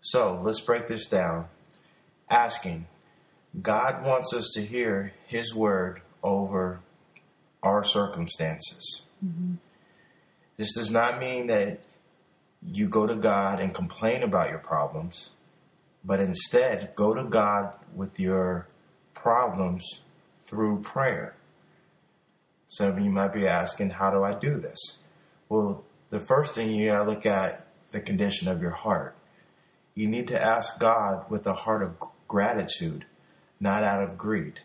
So 0.00 0.40
let's 0.42 0.60
break 0.60 0.88
this 0.88 1.06
down. 1.06 1.46
Asking. 2.30 2.86
God 3.60 4.04
wants 4.04 4.32
us 4.34 4.50
to 4.54 4.62
hear 4.62 5.12
His 5.26 5.54
word 5.54 6.00
over 6.22 6.80
our 7.62 7.84
circumstances. 7.84 9.02
Mm-hmm. 9.24 9.54
This 10.56 10.74
does 10.74 10.90
not 10.90 11.20
mean 11.20 11.48
that 11.48 11.80
you 12.62 12.88
go 12.88 13.06
to 13.06 13.14
God 13.14 13.60
and 13.60 13.74
complain 13.74 14.22
about 14.22 14.50
your 14.50 14.58
problems, 14.58 15.30
but 16.04 16.20
instead 16.20 16.92
go 16.94 17.14
to 17.14 17.24
God 17.24 17.72
with 17.94 18.18
your 18.18 18.68
problems 19.14 20.02
through 20.42 20.80
prayer. 20.80 21.34
Some 22.66 22.88
of 22.88 22.98
you 23.00 23.10
might 23.10 23.32
be 23.32 23.46
asking, 23.46 23.90
How 23.90 24.10
do 24.10 24.22
I 24.22 24.34
do 24.34 24.58
this? 24.58 24.98
Well, 25.48 25.84
the 26.10 26.20
first 26.20 26.54
thing 26.54 26.70
you 26.70 26.90
gotta 26.90 27.08
look 27.08 27.26
at 27.26 27.66
the 27.90 28.00
condition 28.00 28.48
of 28.48 28.60
your 28.60 28.70
heart. 28.72 29.14
You 29.94 30.06
need 30.06 30.28
to 30.28 30.40
ask 30.42 30.78
God 30.78 31.28
with 31.30 31.46
a 31.46 31.54
heart 31.54 31.82
of 31.82 31.96
gratitude, 32.28 33.06
not 33.58 33.82
out 33.82 34.02
of 34.02 34.16
greed. 34.18 34.60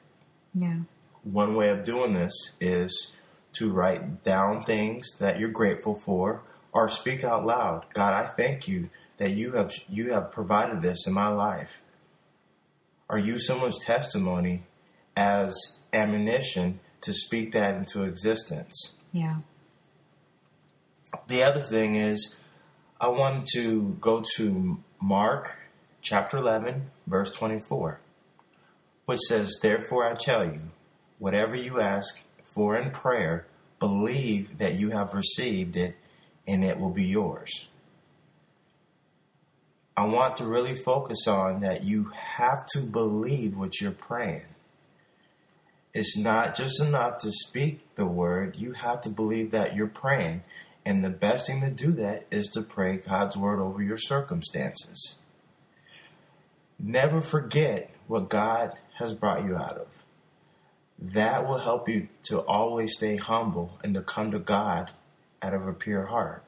Yeah. 0.53 0.81
one 1.23 1.55
way 1.55 1.69
of 1.69 1.81
doing 1.83 2.13
this 2.13 2.33
is 2.59 3.13
to 3.53 3.71
write 3.71 4.23
down 4.23 4.63
things 4.63 5.07
that 5.19 5.39
you're 5.39 5.49
grateful 5.49 5.95
for 5.95 6.43
or 6.71 6.89
speak 6.89 7.23
out 7.23 7.45
loud. 7.45 7.85
God, 7.93 8.13
I 8.13 8.27
thank 8.27 8.67
you 8.67 8.89
that 9.17 9.31
you 9.31 9.53
have 9.53 9.71
you 9.89 10.11
have 10.13 10.31
provided 10.31 10.81
this 10.81 11.07
in 11.07 11.13
my 11.13 11.27
life. 11.27 11.81
Or 13.09 13.17
use 13.17 13.45
someone's 13.45 13.83
testimony 13.83 14.63
as 15.15 15.53
ammunition 15.91 16.79
to 17.01 17.13
speak 17.13 17.51
that 17.51 17.75
into 17.75 18.03
existence. 18.03 18.93
Yeah. 19.11 19.37
The 21.27 21.43
other 21.43 21.61
thing 21.61 21.95
is 21.95 22.37
I 22.99 23.09
wanted 23.09 23.45
to 23.53 23.97
go 24.01 24.23
to 24.35 24.79
Mark 25.01 25.55
chapter 26.01 26.37
11 26.37 26.89
verse 27.07 27.31
24 27.31 27.99
which 29.05 29.19
says 29.19 29.57
therefore 29.61 30.05
I 30.05 30.15
tell 30.15 30.45
you 30.45 30.61
whatever 31.19 31.55
you 31.55 31.79
ask 31.79 32.23
for 32.53 32.75
in 32.75 32.91
prayer 32.91 33.47
believe 33.79 34.57
that 34.57 34.75
you 34.75 34.89
have 34.91 35.13
received 35.13 35.75
it 35.77 35.95
and 36.47 36.63
it 36.63 36.79
will 36.79 36.89
be 36.89 37.05
yours. 37.05 37.67
I 39.95 40.05
want 40.05 40.37
to 40.37 40.45
really 40.45 40.75
focus 40.75 41.27
on 41.27 41.59
that 41.59 41.83
you 41.83 42.11
have 42.15 42.65
to 42.73 42.79
believe 42.79 43.55
what 43.55 43.79
you're 43.79 43.91
praying. 43.91 44.45
It's 45.93 46.17
not 46.17 46.55
just 46.55 46.81
enough 46.81 47.19
to 47.19 47.31
speak 47.31 47.81
the 47.95 48.07
word, 48.07 48.55
you 48.55 48.71
have 48.71 49.01
to 49.01 49.09
believe 49.09 49.51
that 49.51 49.75
you're 49.75 49.87
praying. 49.87 50.43
And 50.85 51.03
the 51.03 51.11
best 51.11 51.47
thing 51.47 51.61
to 51.61 51.69
do 51.69 51.91
that 51.91 52.25
is 52.31 52.47
to 52.49 52.61
pray 52.61 52.97
God's 52.97 53.37
word 53.37 53.59
over 53.59 53.81
your 53.81 53.99
circumstances. 53.99 55.19
Never 56.79 57.21
forget 57.21 57.91
what 58.07 58.29
God 58.29 58.73
has 58.97 59.13
brought 59.13 59.45
you 59.45 59.55
out 59.55 59.77
of. 59.77 59.87
That 60.99 61.47
will 61.47 61.59
help 61.59 61.87
you 61.87 62.09
to 62.23 62.39
always 62.39 62.95
stay 62.95 63.17
humble 63.17 63.79
and 63.83 63.93
to 63.93 64.01
come 64.01 64.31
to 64.31 64.39
God 64.39 64.91
out 65.41 65.53
of 65.53 65.67
a 65.67 65.73
pure 65.73 66.07
heart. 66.07 66.43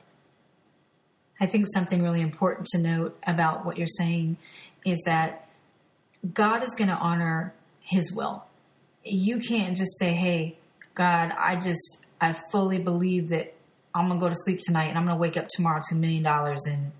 I 1.39 1.45
think 1.47 1.65
something 1.73 2.01
really 2.01 2.21
important 2.21 2.67
to 2.67 2.77
note 2.77 3.17
about 3.25 3.65
what 3.65 3.77
you're 3.77 3.87
saying 3.87 4.37
is 4.85 5.01
that 5.05 5.49
God 6.33 6.63
is 6.63 6.73
going 6.77 6.87
to 6.87 6.95
honor 6.95 7.53
his 7.81 8.11
will. 8.13 8.45
You 9.03 9.39
can't 9.39 9.77
just 9.77 9.99
say, 9.99 10.13
hey, 10.13 10.57
God, 10.93 11.31
I 11.37 11.59
just, 11.59 12.03
I 12.21 12.33
fully 12.51 12.79
believe 12.79 13.29
that 13.29 13.53
I'm 13.93 14.07
going 14.07 14.19
to 14.19 14.25
go 14.25 14.29
to 14.29 14.35
sleep 14.35 14.59
tonight 14.61 14.89
and 14.89 14.97
I'm 14.97 15.05
going 15.05 15.15
to 15.15 15.21
wake 15.21 15.37
up 15.37 15.47
tomorrow 15.49 15.81
to 15.89 15.95
a 15.95 15.97
million 15.97 16.23
dollars 16.23 16.65
in 16.67 16.91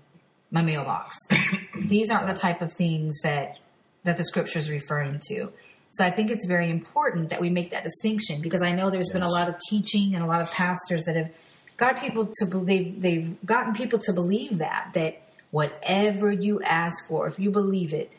my 0.50 0.62
mailbox. 0.62 1.16
These 1.80 2.10
aren't 2.10 2.26
the 2.26 2.34
type 2.34 2.62
of 2.62 2.72
things 2.72 3.18
that, 3.22 3.60
that 4.04 4.16
the 4.16 4.24
scripture 4.24 4.58
is 4.58 4.70
referring 4.70 5.20
to. 5.28 5.52
So 5.90 6.04
I 6.04 6.10
think 6.10 6.30
it's 6.30 6.46
very 6.46 6.70
important 6.70 7.30
that 7.30 7.40
we 7.40 7.48
make 7.48 7.70
that 7.70 7.84
distinction 7.84 8.42
because 8.42 8.62
I 8.62 8.72
know 8.72 8.90
there's 8.90 9.08
yes. 9.08 9.14
been 9.14 9.22
a 9.22 9.30
lot 9.30 9.48
of 9.48 9.56
teaching 9.68 10.14
and 10.14 10.22
a 10.22 10.26
lot 10.26 10.40
of 10.40 10.52
pastors 10.52 11.04
that 11.06 11.16
have 11.16 11.30
got 11.76 12.00
people 12.00 12.30
to 12.38 12.46
believe 12.46 13.02
they've 13.02 13.36
gotten 13.44 13.74
people 13.74 13.98
to 14.00 14.12
believe 14.12 14.58
that 14.58 14.90
that 14.94 15.22
whatever 15.50 16.30
you 16.30 16.60
ask 16.62 17.06
for, 17.08 17.26
if 17.26 17.38
you 17.38 17.50
believe 17.50 17.92
it, 17.92 18.12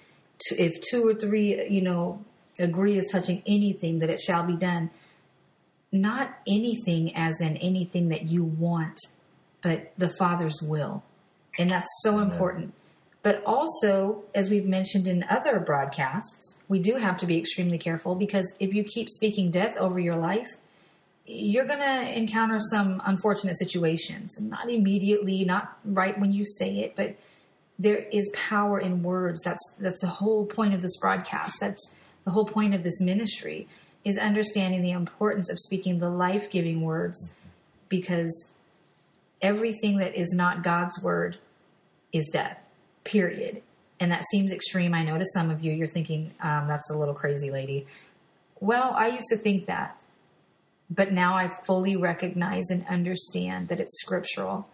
if 0.52 0.80
two 0.82 1.08
or 1.08 1.14
three, 1.14 1.67
you 1.70 1.82
know, 1.82 2.24
agree 2.60 2.98
is 2.98 3.08
touching 3.12 3.43
anything, 3.46 4.00
that 4.00 4.10
it 4.10 4.20
shall 4.20 4.43
be 4.43 4.56
done. 4.56 4.89
Not 5.91 6.38
anything 6.48 7.15
as 7.15 7.39
in 7.41 7.58
anything 7.58 8.10
that 8.10 8.28
you 8.30 8.43
want, 8.43 9.00
but 9.62 9.93
the 9.98 10.10
Father's 10.10 10.62
will. 10.62 11.04
And 11.60 11.70
that's 11.70 11.89
so 12.02 12.20
important. 12.20 12.74
But 13.24 13.43
also, 13.46 14.24
as 14.36 14.50
we've 14.50 14.65
mentioned 14.65 15.08
in 15.08 15.26
other 15.30 15.60
broadcasts, 15.60 16.60
we 16.67 16.80
do 16.80 16.96
have 16.96 17.17
to 17.17 17.26
be 17.26 17.38
extremely 17.38 17.78
careful 17.78 18.15
because 18.15 18.56
if 18.60 18.74
you 18.74 18.84
keep 18.84 19.10
speaking 19.10 19.52
death 19.52 19.76
over 19.78 20.00
your 20.00 20.15
life, 20.15 20.48
you're 21.28 21.66
going 21.66 21.82
to 21.82 22.18
encounter 22.18 22.58
some 22.72 23.02
unfortunate 23.06 23.58
situations. 23.60 24.40
Not 24.40 24.70
immediately, 24.70 25.44
not 25.44 25.78
right 25.84 26.18
when 26.18 26.32
you 26.32 26.46
say 26.46 26.80
it, 26.80 26.96
but 26.96 27.16
there 27.78 27.98
is 27.98 28.32
power 28.34 28.80
in 28.80 29.04
words. 29.04 29.42
That's 29.44 29.62
that's 29.80 30.02
the 30.02 30.08
whole 30.08 30.46
point 30.46 30.74
of 30.74 30.82
this 30.82 30.98
broadcast. 30.98 31.60
That's 31.60 31.94
the 32.24 32.32
whole 32.32 32.46
point 32.46 32.74
of 32.74 32.84
this 32.84 33.00
ministry 33.02 33.68
is 34.04 34.18
understanding 34.18 34.82
the 34.82 34.92
importance 34.92 35.50
of 35.52 35.60
speaking 35.60 36.00
the 36.00 36.10
life-giving 36.10 36.82
words 36.82 37.36
because 37.90 38.54
everything 39.42 39.98
that 39.98 40.16
is 40.16 40.32
not 40.34 40.63
God's 40.63 41.02
word 41.04 41.38
is 42.13 42.30
death. 42.32 42.66
Period. 43.04 43.62
And 44.00 44.12
that 44.12 44.24
seems 44.32 44.52
extreme. 44.52 44.94
I 44.94 45.04
know 45.04 45.18
to 45.18 45.26
some 45.34 45.50
of 45.50 45.63
you, 45.63 45.74
you're 45.74 45.88
thinking, 45.88 46.34
um, 46.40 46.68
that's 46.68 46.90
a 46.90 46.98
little 46.98 47.13
crazy, 47.13 47.52
lady. 47.52 47.86
Well, 48.60 48.94
I 48.96 49.08
used 49.08 49.28
to 49.30 49.38
think 49.38 49.66
that. 49.66 49.96
But 50.89 51.12
now 51.12 51.36
I 51.36 51.50
fully 51.65 51.95
recognize 51.95 52.69
and 52.69 52.86
understand 52.88 53.67
that 53.67 53.80
it's 53.80 54.00
scriptural 54.00 54.67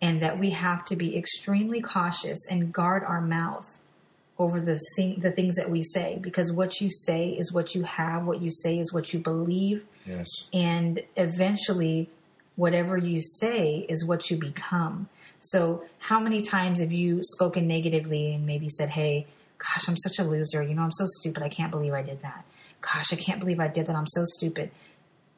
and 0.00 0.22
that 0.22 0.38
we 0.38 0.50
have 0.50 0.84
to 0.86 0.96
be 0.96 1.16
extremely 1.16 1.80
cautious 1.80 2.46
and 2.50 2.72
guard 2.72 3.02
our 3.04 3.20
mouth 3.20 3.78
over 4.38 4.60
the 4.60 4.78
the 5.18 5.30
things 5.30 5.54
that 5.56 5.70
we 5.70 5.82
say 5.82 6.18
because 6.20 6.52
what 6.52 6.80
you 6.80 6.90
say 6.90 7.30
is 7.30 7.52
what 7.52 7.74
you 7.74 7.84
have 7.84 8.24
what 8.26 8.42
you 8.42 8.50
say 8.50 8.78
is 8.78 8.92
what 8.92 9.12
you 9.12 9.20
believe. 9.20 9.84
Yes. 10.04 10.28
And 10.52 11.00
eventually 11.16 12.10
whatever 12.56 12.98
you 12.98 13.20
say 13.20 13.86
is 13.88 14.04
what 14.04 14.30
you 14.30 14.36
become. 14.36 15.08
So 15.40 15.84
how 15.98 16.18
many 16.18 16.42
times 16.42 16.80
have 16.80 16.92
you 16.92 17.20
spoken 17.22 17.66
negatively 17.68 18.34
and 18.34 18.44
maybe 18.44 18.68
said 18.68 18.90
hey 18.90 19.26
gosh 19.58 19.88
i'm 19.88 19.96
such 19.96 20.18
a 20.18 20.24
loser. 20.24 20.62
You 20.62 20.74
know 20.74 20.82
i'm 20.82 20.92
so 20.92 21.06
stupid. 21.06 21.42
I 21.42 21.48
can't 21.48 21.70
believe 21.70 21.92
i 21.92 22.02
did 22.02 22.22
that. 22.22 22.44
Gosh 22.80 23.12
i 23.12 23.16
can't 23.16 23.38
believe 23.38 23.60
i 23.60 23.68
did 23.68 23.86
that. 23.86 23.94
I'm 23.94 24.08
so 24.08 24.24
stupid 24.24 24.72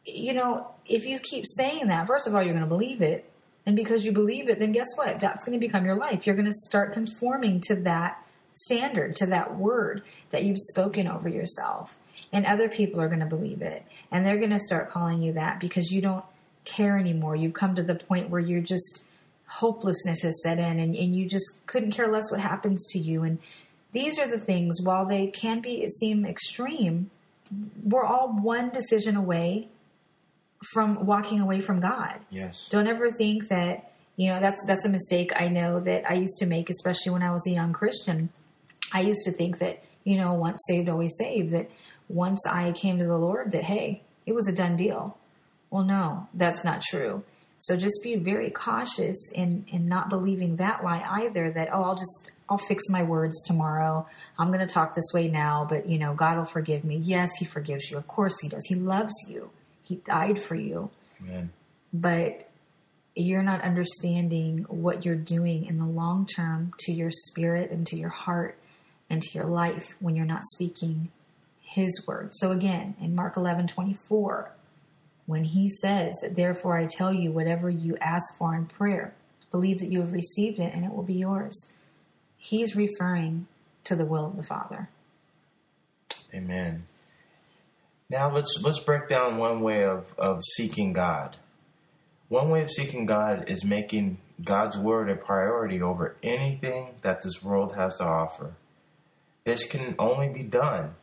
you 0.06 0.32
know, 0.32 0.68
if 0.86 1.04
you 1.04 1.18
keep 1.18 1.44
saying 1.46 1.88
that, 1.88 2.06
first 2.06 2.26
of 2.26 2.34
all, 2.34 2.42
you're 2.42 2.54
going 2.54 2.64
to 2.64 2.68
believe 2.68 3.02
it. 3.02 3.30
And 3.66 3.74
because 3.74 4.04
you 4.04 4.12
believe 4.12 4.48
it, 4.48 4.60
then 4.60 4.72
guess 4.72 4.86
what? 4.94 5.18
That's 5.18 5.44
going 5.44 5.58
to 5.58 5.66
become 5.66 5.84
your 5.84 5.96
life. 5.96 6.26
You're 6.26 6.36
going 6.36 6.46
to 6.46 6.52
start 6.68 6.92
conforming 6.92 7.60
to 7.62 7.74
that 7.82 8.24
standard, 8.54 9.16
to 9.16 9.26
that 9.26 9.56
word 9.56 10.02
that 10.30 10.44
you've 10.44 10.58
spoken 10.58 11.08
over 11.08 11.28
yourself. 11.28 11.98
And 12.32 12.46
other 12.46 12.68
people 12.68 13.00
are 13.00 13.08
going 13.08 13.20
to 13.20 13.26
believe 13.26 13.62
it. 13.62 13.84
And 14.10 14.24
they're 14.24 14.38
going 14.38 14.50
to 14.50 14.58
start 14.58 14.90
calling 14.90 15.20
you 15.20 15.32
that 15.32 15.58
because 15.58 15.90
you 15.90 16.00
don't 16.00 16.24
care 16.64 16.96
anymore. 16.96 17.34
You've 17.34 17.54
come 17.54 17.74
to 17.74 17.82
the 17.82 17.96
point 17.96 18.30
where 18.30 18.40
you're 18.40 18.60
just 18.60 19.04
hopelessness 19.48 20.22
has 20.22 20.42
set 20.42 20.58
in 20.58 20.78
and, 20.78 20.94
and 20.94 21.14
you 21.14 21.28
just 21.28 21.66
couldn't 21.66 21.92
care 21.92 22.08
less 22.08 22.30
what 22.30 22.40
happens 22.40 22.86
to 22.90 22.98
you. 22.98 23.22
And 23.22 23.38
these 23.92 24.18
are 24.18 24.26
the 24.26 24.40
things, 24.40 24.80
while 24.82 25.06
they 25.06 25.28
can 25.28 25.60
be 25.60 25.88
seem 25.88 26.26
extreme, 26.26 27.10
we're 27.82 28.04
all 28.04 28.28
one 28.28 28.70
decision 28.70 29.16
away 29.16 29.68
from 30.72 31.06
walking 31.06 31.40
away 31.40 31.60
from 31.60 31.80
God. 31.80 32.20
Yes. 32.30 32.68
Don't 32.70 32.86
ever 32.86 33.10
think 33.10 33.48
that, 33.48 33.92
you 34.16 34.28
know, 34.28 34.40
that's 34.40 34.62
that's 34.66 34.84
a 34.84 34.88
mistake 34.88 35.32
I 35.34 35.48
know 35.48 35.80
that 35.80 36.08
I 36.10 36.14
used 36.14 36.38
to 36.38 36.46
make, 36.46 36.70
especially 36.70 37.12
when 37.12 37.22
I 37.22 37.32
was 37.32 37.46
a 37.46 37.50
young 37.50 37.72
Christian. 37.72 38.30
I 38.92 39.00
used 39.00 39.20
to 39.24 39.32
think 39.32 39.58
that, 39.58 39.82
you 40.04 40.16
know, 40.16 40.34
once 40.34 40.62
saved, 40.68 40.88
always 40.88 41.16
saved, 41.18 41.52
that 41.52 41.70
once 42.08 42.46
I 42.46 42.72
came 42.72 42.98
to 42.98 43.06
the 43.06 43.18
Lord, 43.18 43.52
that 43.52 43.64
hey, 43.64 44.02
it 44.26 44.34
was 44.34 44.48
a 44.48 44.54
done 44.54 44.76
deal. 44.76 45.18
Well, 45.70 45.84
no, 45.84 46.28
that's 46.34 46.64
not 46.64 46.82
true. 46.82 47.24
So 47.58 47.76
just 47.76 48.02
be 48.02 48.16
very 48.16 48.50
cautious 48.50 49.30
in 49.34 49.64
in 49.68 49.88
not 49.88 50.10
believing 50.10 50.56
that 50.56 50.84
lie 50.84 51.04
either. 51.24 51.50
That 51.50 51.68
oh, 51.72 51.82
I'll 51.82 51.96
just 51.96 52.30
I'll 52.48 52.58
fix 52.58 52.84
my 52.88 53.02
words 53.02 53.42
tomorrow. 53.44 54.06
I'm 54.38 54.48
going 54.48 54.66
to 54.66 54.72
talk 54.72 54.94
this 54.94 55.12
way 55.12 55.28
now, 55.28 55.66
but 55.68 55.88
you 55.88 55.98
know, 55.98 56.14
God 56.14 56.38
will 56.38 56.44
forgive 56.44 56.84
me. 56.84 56.96
Yes, 56.96 57.30
He 57.38 57.44
forgives 57.44 57.90
you. 57.90 57.96
Of 57.96 58.06
course, 58.06 58.34
He 58.40 58.48
does. 58.48 58.64
He 58.66 58.74
loves 58.74 59.14
you. 59.28 59.50
He 59.86 59.96
died 59.96 60.38
for 60.38 60.54
you. 60.54 60.90
Amen. 61.22 61.52
But 61.92 62.50
you're 63.14 63.42
not 63.42 63.62
understanding 63.62 64.66
what 64.68 65.04
you're 65.04 65.14
doing 65.14 65.64
in 65.64 65.78
the 65.78 65.86
long 65.86 66.26
term 66.26 66.72
to 66.80 66.92
your 66.92 67.10
spirit 67.10 67.70
and 67.70 67.86
to 67.86 67.96
your 67.96 68.10
heart 68.10 68.58
and 69.08 69.22
to 69.22 69.38
your 69.38 69.46
life 69.46 69.88
when 70.00 70.16
you're 70.16 70.26
not 70.26 70.42
speaking 70.44 71.10
his 71.60 72.04
word. 72.06 72.30
So 72.32 72.52
again, 72.52 72.94
in 73.00 73.14
Mark 73.14 73.36
11 73.36 73.68
24, 73.68 74.52
when 75.26 75.44
he 75.44 75.68
says, 75.68 76.14
Therefore 76.30 76.76
I 76.76 76.86
tell 76.86 77.12
you, 77.12 77.32
whatever 77.32 77.70
you 77.70 77.96
ask 78.00 78.36
for 78.38 78.54
in 78.54 78.66
prayer, 78.66 79.14
believe 79.50 79.78
that 79.78 79.90
you 79.90 80.00
have 80.00 80.12
received 80.12 80.60
it 80.60 80.74
and 80.74 80.84
it 80.84 80.92
will 80.92 81.02
be 81.02 81.14
yours. 81.14 81.72
He's 82.36 82.76
referring 82.76 83.46
to 83.84 83.96
the 83.96 84.04
will 84.04 84.26
of 84.26 84.36
the 84.36 84.44
Father. 84.44 84.88
Amen. 86.34 86.86
Now 88.08 88.32
let's 88.32 88.60
let's 88.62 88.78
break 88.78 89.08
down 89.08 89.36
one 89.36 89.60
way 89.60 89.84
of, 89.84 90.14
of 90.16 90.42
seeking 90.54 90.92
God. 90.92 91.36
One 92.28 92.50
way 92.50 92.62
of 92.62 92.70
seeking 92.70 93.06
God 93.06 93.48
is 93.48 93.64
making 93.64 94.18
God's 94.42 94.76
word 94.76 95.10
a 95.10 95.16
priority 95.16 95.80
over 95.80 96.16
anything 96.22 96.94
that 97.02 97.22
this 97.22 97.42
world 97.42 97.74
has 97.76 97.96
to 97.98 98.04
offer. 98.04 98.54
This 99.44 99.66
can 99.66 99.94
only 99.98 100.28
be 100.28 100.42
done 100.42 100.94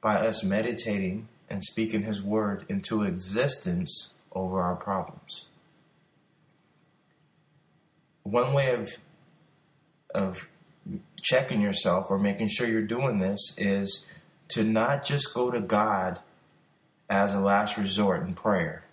by 0.00 0.26
us 0.26 0.42
meditating 0.44 1.28
and 1.48 1.64
speaking 1.64 2.02
his 2.02 2.22
word 2.22 2.64
into 2.68 3.02
existence 3.02 4.14
over 4.32 4.60
our 4.60 4.76
problems. 4.76 5.46
One 8.22 8.52
way 8.52 8.74
of 8.74 8.92
of 10.14 10.48
checking 11.20 11.60
yourself 11.60 12.06
or 12.08 12.18
making 12.18 12.48
sure 12.48 12.66
you're 12.66 12.82
doing 12.82 13.18
this 13.18 13.54
is 13.58 14.06
to 14.50 14.64
not 14.64 15.04
just 15.04 15.34
go 15.34 15.50
to 15.50 15.60
God 15.60 16.20
as 17.08 17.34
a 17.34 17.40
last 17.40 17.76
resort 17.76 18.26
in 18.26 18.34
prayer. 18.34 18.84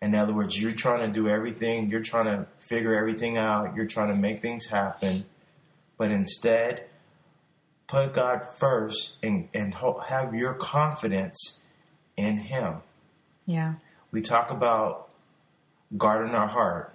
In 0.00 0.14
other 0.14 0.34
words, 0.34 0.60
you're 0.60 0.72
trying 0.72 1.00
to 1.00 1.08
do 1.08 1.28
everything, 1.28 1.90
you're 1.90 2.02
trying 2.02 2.26
to 2.26 2.46
figure 2.58 2.94
everything 2.94 3.36
out, 3.36 3.74
you're 3.74 3.86
trying 3.86 4.08
to 4.08 4.14
make 4.14 4.40
things 4.40 4.66
happen, 4.66 5.24
but 5.96 6.10
instead, 6.10 6.84
put 7.86 8.14
God 8.14 8.46
first 8.56 9.16
and, 9.22 9.48
and 9.54 9.74
have 10.08 10.34
your 10.34 10.54
confidence 10.54 11.58
in 12.16 12.38
Him. 12.38 12.76
Yeah. 13.46 13.74
We 14.10 14.20
talk 14.20 14.50
about 14.50 15.08
guarding 15.96 16.34
our 16.34 16.48
heart 16.48 16.94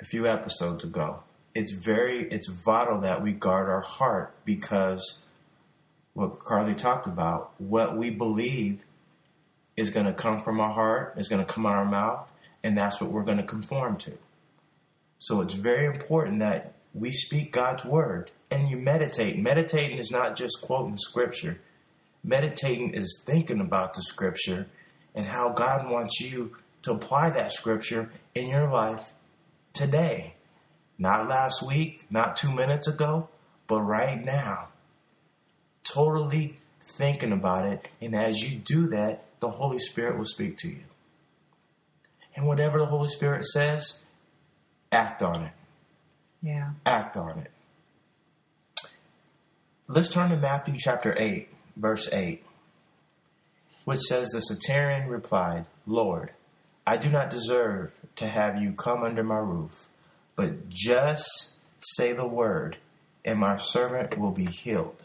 a 0.00 0.04
few 0.04 0.26
episodes 0.26 0.84
ago. 0.84 1.22
It's 1.54 1.72
very, 1.72 2.28
it's 2.28 2.48
vital 2.48 3.00
that 3.00 3.22
we 3.22 3.32
guard 3.32 3.68
our 3.68 3.80
heart 3.80 4.34
because 4.44 5.20
what 6.20 6.44
Carlie 6.44 6.74
talked 6.74 7.06
about, 7.06 7.52
what 7.56 7.96
we 7.96 8.10
believe 8.10 8.80
is 9.74 9.88
going 9.88 10.04
to 10.04 10.12
come 10.12 10.42
from 10.42 10.60
our 10.60 10.70
heart, 10.70 11.14
is 11.16 11.28
going 11.28 11.42
to 11.44 11.50
come 11.50 11.64
out 11.64 11.72
our 11.72 11.86
mouth, 11.86 12.30
and 12.62 12.76
that's 12.76 13.00
what 13.00 13.10
we're 13.10 13.24
going 13.24 13.38
to 13.38 13.42
conform 13.42 13.96
to. 13.96 14.18
So 15.16 15.40
it's 15.40 15.54
very 15.54 15.86
important 15.86 16.40
that 16.40 16.74
we 16.92 17.10
speak 17.12 17.52
God's 17.52 17.86
word 17.86 18.30
and 18.50 18.68
you 18.68 18.76
meditate. 18.76 19.38
Meditating 19.38 19.96
is 19.96 20.10
not 20.10 20.36
just 20.36 20.60
quoting 20.60 20.98
scripture. 20.98 21.58
Meditating 22.22 22.92
is 22.92 23.22
thinking 23.26 23.60
about 23.60 23.94
the 23.94 24.02
scripture 24.02 24.66
and 25.14 25.24
how 25.24 25.48
God 25.48 25.88
wants 25.90 26.20
you 26.20 26.54
to 26.82 26.92
apply 26.92 27.30
that 27.30 27.54
scripture 27.54 28.10
in 28.34 28.48
your 28.48 28.70
life 28.70 29.14
today. 29.72 30.34
Not 30.98 31.28
last 31.28 31.66
week, 31.66 32.04
not 32.10 32.36
two 32.36 32.52
minutes 32.52 32.86
ago, 32.86 33.30
but 33.66 33.80
right 33.80 34.22
now. 34.22 34.69
Totally 35.84 36.58
thinking 36.96 37.32
about 37.32 37.66
it. 37.66 37.88
And 38.00 38.14
as 38.14 38.38
you 38.40 38.58
do 38.58 38.88
that, 38.88 39.24
the 39.40 39.50
Holy 39.50 39.78
Spirit 39.78 40.18
will 40.18 40.24
speak 40.24 40.56
to 40.58 40.68
you. 40.68 40.84
And 42.36 42.46
whatever 42.46 42.78
the 42.78 42.86
Holy 42.86 43.08
Spirit 43.08 43.44
says, 43.44 43.98
act 44.92 45.22
on 45.22 45.44
it. 45.44 45.52
Yeah. 46.42 46.70
Act 46.86 47.16
on 47.16 47.38
it. 47.38 47.50
Let's 49.88 50.08
turn 50.08 50.30
to 50.30 50.36
Matthew 50.36 50.74
chapter 50.78 51.14
8, 51.18 51.48
verse 51.76 52.08
8, 52.12 52.44
which 53.84 54.00
says 54.00 54.28
The 54.28 54.40
centurion 54.40 55.08
replied, 55.08 55.66
Lord, 55.86 56.30
I 56.86 56.96
do 56.96 57.10
not 57.10 57.30
deserve 57.30 57.92
to 58.16 58.26
have 58.26 58.62
you 58.62 58.72
come 58.72 59.02
under 59.02 59.24
my 59.24 59.38
roof, 59.38 59.88
but 60.36 60.68
just 60.68 61.52
say 61.80 62.12
the 62.12 62.26
word, 62.26 62.76
and 63.24 63.38
my 63.38 63.56
servant 63.56 64.16
will 64.18 64.30
be 64.30 64.44
healed. 64.44 65.04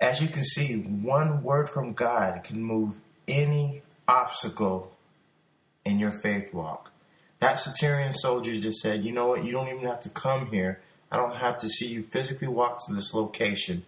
As 0.00 0.20
you 0.20 0.28
can 0.28 0.44
see, 0.44 0.76
one 0.76 1.42
word 1.42 1.70
from 1.70 1.92
God 1.92 2.42
can 2.44 2.62
move 2.62 2.96
any 3.26 3.82
obstacle 4.06 4.92
in 5.84 5.98
your 5.98 6.10
faith 6.10 6.52
walk. 6.52 6.90
That 7.38 7.60
centurion 7.60 8.12
soldier 8.12 8.58
just 8.58 8.80
said, 8.80 9.04
You 9.04 9.12
know 9.12 9.28
what? 9.28 9.44
You 9.44 9.52
don't 9.52 9.68
even 9.68 9.86
have 9.86 10.00
to 10.00 10.10
come 10.10 10.46
here. 10.46 10.80
I 11.10 11.16
don't 11.16 11.36
have 11.36 11.58
to 11.58 11.68
see 11.68 11.86
you 11.86 12.02
physically 12.02 12.48
walk 12.48 12.84
to 12.86 12.94
this 12.94 13.14
location 13.14 13.84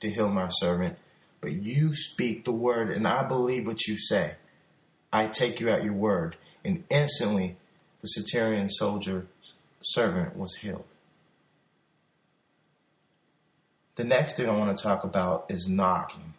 to 0.00 0.10
heal 0.10 0.30
my 0.30 0.48
servant, 0.48 0.98
but 1.40 1.52
you 1.52 1.94
speak 1.94 2.44
the 2.44 2.52
word, 2.52 2.90
and 2.90 3.06
I 3.06 3.22
believe 3.22 3.66
what 3.66 3.86
you 3.86 3.96
say. 3.96 4.34
I 5.12 5.26
take 5.26 5.60
you 5.60 5.68
at 5.68 5.84
your 5.84 5.92
word. 5.92 6.36
And 6.64 6.84
instantly, 6.88 7.56
the 8.00 8.08
centurion 8.08 8.68
soldier 8.68 9.26
servant 9.82 10.36
was 10.36 10.56
healed. 10.56 10.84
The 13.96 14.04
next 14.04 14.36
thing 14.36 14.48
I 14.48 14.56
want 14.56 14.76
to 14.76 14.82
talk 14.82 15.04
about 15.04 15.46
is 15.48 15.68
knocking. 15.68 16.34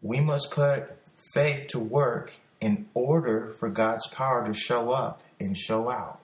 We 0.00 0.20
must 0.20 0.50
put 0.50 0.96
faith 1.34 1.66
to 1.68 1.78
work 1.78 2.34
in 2.60 2.86
order 2.94 3.54
for 3.58 3.68
God's 3.68 4.06
power 4.08 4.46
to 4.46 4.54
show 4.54 4.90
up 4.90 5.22
and 5.40 5.58
show 5.58 5.90
out. 5.90 6.20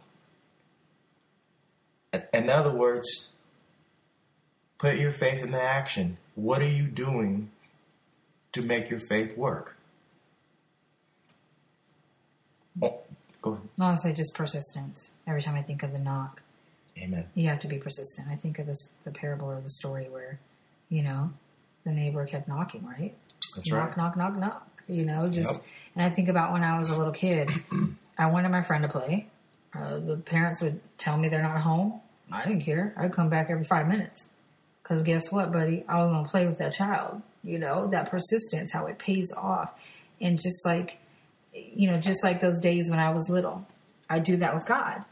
In 2.33 2.49
other 2.49 2.75
words, 2.75 3.29
put 4.79 4.97
your 4.97 5.13
faith 5.13 5.43
into 5.43 5.61
action. 5.61 6.19
What 6.37 6.63
are 6.63 6.69
you 6.69 6.87
doing 6.87 7.51
to 8.53 8.63
make 8.63 8.91
your 8.91 9.01
faith 9.01 9.37
work? 9.37 9.77
Oh, 12.81 13.01
go 13.43 13.59
ahead. 13.79 14.01
Say 14.01 14.13
just 14.13 14.35
persistence. 14.35 15.17
Every 15.27 15.43
time 15.43 15.57
I 15.57 15.63
think 15.63 15.83
of 15.83 15.93
the 15.93 16.01
knock, 16.01 16.43
Amen. 16.99 17.27
You 17.35 17.49
have 17.49 17.61
to 17.61 17.69
be 17.69 17.79
persistent. 17.79 18.29
I 18.31 18.35
think 18.37 18.59
of 18.59 18.67
this 18.67 18.91
the 19.05 19.11
parable 19.11 19.51
or 19.51 19.61
the 19.61 19.69
story 19.69 20.09
where, 20.09 20.41
you 20.89 21.03
know, 21.03 21.31
the 21.85 21.93
neighbor 21.93 22.25
kept 22.27 22.49
knocking, 22.49 22.85
right? 22.85 23.15
That's 23.55 23.71
knock, 23.71 23.89
right. 23.89 23.97
knock, 23.97 24.17
knock, 24.17 24.37
knock. 24.37 24.83
You 24.89 25.05
know, 25.05 25.29
just 25.29 25.53
Yep. 25.53 25.63
and 25.97 26.05
I 26.05 26.11
think 26.11 26.29
about 26.29 26.53
when 26.53 26.65
I 26.65 26.79
was 26.79 26.91
a 26.91 26.97
little 26.99 27.13
kid. 27.13 27.51
I 28.19 28.27
wanted 28.27 28.49
my 28.51 28.63
friend 28.63 28.83
to 28.83 28.89
play. 28.89 29.29
Uh, 29.75 29.99
the 29.99 30.17
parents 30.17 30.61
would 30.63 30.81
tell 30.99 31.17
me 31.19 31.29
they're 31.29 31.43
not 31.43 31.61
home. 31.61 32.01
I 32.33 32.45
didn't 32.47 32.63
care. 32.63 32.95
I'd 32.97 33.13
come 33.13 33.29
back 33.29 33.49
every 33.51 33.65
five 33.65 33.87
minutes. 33.87 34.29
Because 34.83 35.03
guess 35.03 35.31
what, 35.31 35.53
buddy? 35.53 35.85
I 35.89 36.03
was 36.03 36.11
going 36.11 36.25
to 36.25 36.31
play 36.31 36.47
with 36.47 36.59
that 36.59 36.73
child. 36.73 37.23
You 37.45 37.59
know, 37.59 37.87
that 37.89 38.11
persistence, 38.11 38.73
how 38.73 38.87
it 38.87 38.99
pays 38.99 39.31
off. 39.37 39.73
And 40.21 40.41
just 40.41 40.65
like, 40.67 40.99
you 41.55 41.89
know, 41.91 41.99
just 42.01 42.25
like 42.25 42.41
those 42.41 42.59
days 42.61 42.91
when 42.91 42.99
I 42.99 43.11
was 43.11 43.29
little, 43.29 43.67
I 44.11 44.19
do 44.19 44.37
that 44.39 44.55
with 44.55 44.65
God. 44.67 45.05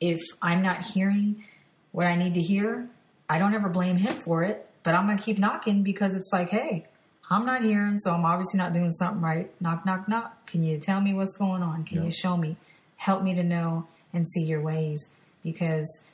If 0.00 0.20
I'm 0.42 0.62
not 0.62 0.84
hearing 0.86 1.44
what 1.92 2.06
I 2.06 2.16
need 2.16 2.34
to 2.34 2.42
hear, 2.42 2.88
I 3.28 3.38
don't 3.38 3.54
ever 3.54 3.68
blame 3.68 3.96
Him 3.96 4.14
for 4.14 4.42
it. 4.42 4.68
But 4.82 4.94
I'm 4.94 5.06
going 5.06 5.16
to 5.16 5.24
keep 5.24 5.38
knocking 5.38 5.82
because 5.82 6.14
it's 6.14 6.30
like, 6.32 6.50
hey, 6.50 6.84
I'm 7.30 7.46
not 7.46 7.62
hearing, 7.62 7.98
so 7.98 8.12
I'm 8.12 8.24
obviously 8.26 8.58
not 8.58 8.74
doing 8.74 8.90
something 8.90 9.22
right. 9.22 9.50
Knock, 9.60 9.86
knock, 9.86 10.08
knock. 10.08 10.46
Can 10.46 10.62
you 10.62 10.78
tell 10.78 11.00
me 11.00 11.14
what's 11.14 11.36
going 11.38 11.62
on? 11.62 11.84
Can 11.84 11.98
Yeah. 11.98 12.04
you 12.04 12.12
show 12.12 12.36
me? 12.36 12.56
Help 12.96 13.22
me 13.22 13.34
to 13.34 13.42
know 13.42 13.86
and 14.12 14.28
see 14.28 14.42
your 14.44 14.60
ways. 14.60 15.14
Because 15.42 16.04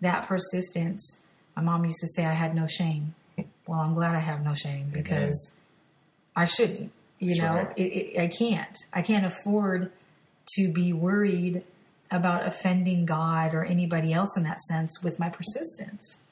that 0.00 0.26
persistence, 0.28 1.26
my 1.56 1.62
mom 1.62 1.84
used 1.84 1.98
to 2.00 2.08
say 2.08 2.24
I 2.24 2.34
had 2.34 2.54
no 2.54 2.66
shame. 2.68 3.14
Well, 3.66 3.80
I'm 3.80 3.94
glad 3.94 4.14
I 4.14 4.20
have 4.20 4.44
no 4.44 4.54
shame 4.54 4.90
because 4.92 5.52
I 6.36 6.44
shouldn't. 6.44 6.92
You 7.18 7.30
That's 7.30 7.40
know, 7.40 7.54
right. 7.54 7.78
it, 7.78 7.82
it, 7.82 8.20
I 8.20 8.26
can't. 8.28 8.76
I 8.92 9.02
can't 9.02 9.26
afford 9.26 9.92
to 10.56 10.72
be 10.72 10.92
worried 10.92 11.62
about 12.10 12.46
offending 12.46 13.06
God 13.06 13.54
or 13.54 13.64
anybody 13.64 14.12
else 14.12 14.36
in 14.36 14.42
that 14.42 14.60
sense 14.60 15.02
with 15.02 15.18
my 15.18 15.28
persistence. 15.28 16.22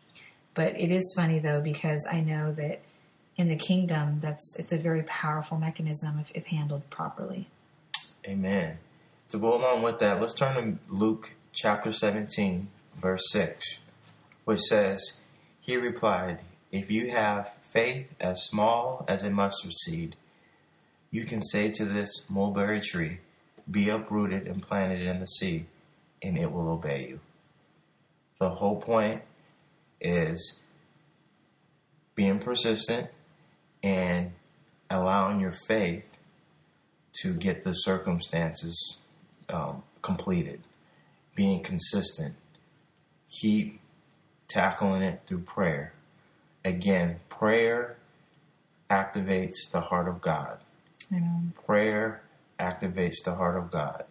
But 0.55 0.79
it 0.79 0.91
is 0.91 1.13
funny 1.17 1.39
though 1.39 1.61
because 1.61 2.07
I 2.11 2.21
know 2.21 2.53
that 2.53 2.83
in 3.37 3.49
the 3.49 3.57
kingdom, 3.57 4.19
that's 4.21 4.57
it's 4.59 4.73
a 4.73 4.79
very 4.79 5.05
powerful 5.05 5.57
mechanism 5.59 6.19
if, 6.19 6.33
if 6.35 6.47
handled 6.47 6.91
properly. 6.91 7.49
Amen. 8.27 8.79
To 9.31 9.39
go 9.39 9.55
along 9.55 9.83
with 9.83 10.01
that, 10.01 10.21
let's 10.21 10.35
turn 10.35 10.57
to 10.57 10.93
Luke 10.93 11.35
chapter 11.53 11.93
17, 11.93 12.69
verse 13.01 13.23
6, 13.31 13.79
which 14.45 14.61
says, 14.61 15.21
He 15.61 15.77
replied, 15.77 16.41
If 16.73 16.91
you 16.91 17.11
have 17.11 17.55
faith 17.71 18.09
as 18.21 18.43
small 18.43 19.05
as 19.07 19.23
a 19.23 19.31
mustard 19.31 19.75
seed, 19.85 20.17
you 21.11 21.25
can 21.25 21.43
say 21.43 21.71
to 21.71 21.85
this 21.85 22.29
mulberry 22.29 22.81
tree, 22.81 23.19
Be 23.71 23.89
uprooted 23.89 24.47
and 24.47 24.63
planted 24.63 25.03
in 25.03 25.21
the 25.21 25.27
sea, 25.27 25.67
and 26.23 26.39
it 26.39 26.51
will 26.51 26.69
obey 26.71 27.09
you. 27.09 27.21
The 28.39 28.51
whole 28.51 28.81
point 28.81 29.23
is 30.01 30.61
being 32.15 32.39
persistent 32.39 33.09
and 33.83 34.33
allowing 34.91 35.41
your 35.41 35.55
faith 35.67 36.17
to 37.23 37.35
get 37.35 37.65
the 37.65 37.73
circumstances 37.73 38.99
um, 39.49 39.83
completed. 40.03 40.61
Being 41.35 41.63
consistent. 41.63 42.35
Keep 43.41 43.81
tackling 44.49 45.03
it 45.03 45.23
through 45.27 45.41
prayer. 45.41 45.93
Again, 46.65 47.21
prayer 47.29 47.97
activates 48.91 49.71
the 49.71 49.81
heart 49.81 50.09
of 50.09 50.21
God. 50.21 50.59
Know, 51.11 51.53
Prayer 51.67 52.23
activates 52.59 53.23
the 53.25 53.35
heart 53.35 53.57
of 53.57 53.71
God. 53.71 54.05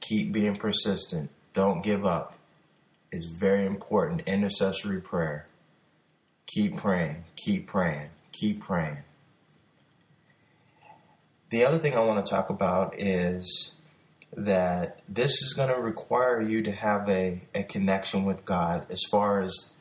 Keep 0.00 0.32
being 0.32 0.56
persistent. 0.56 1.30
Don't 1.52 1.82
give 1.82 2.04
up. 2.04 2.34
It's 3.10 3.26
very 3.26 3.66
important. 3.66 4.22
Intercessory 4.26 5.00
prayer. 5.00 5.46
Keep 6.46 6.78
praying. 6.78 7.24
Keep 7.36 7.66
praying. 7.66 8.10
Keep 8.32 8.60
praying. 8.60 8.98
The 11.50 11.64
other 11.64 11.78
thing 11.78 11.94
I 11.94 12.00
want 12.00 12.24
to 12.24 12.30
talk 12.30 12.48
about 12.48 12.98
is 12.98 13.74
that 14.34 15.00
this 15.08 15.30
is 15.42 15.52
going 15.54 15.68
to 15.68 15.80
require 15.80 16.40
you 16.40 16.62
to 16.62 16.72
have 16.72 17.08
a, 17.08 17.42
a 17.54 17.62
connection 17.64 18.24
with 18.24 18.44
God 18.44 18.86
as 18.90 19.00
far 19.10 19.42
as 19.42 19.74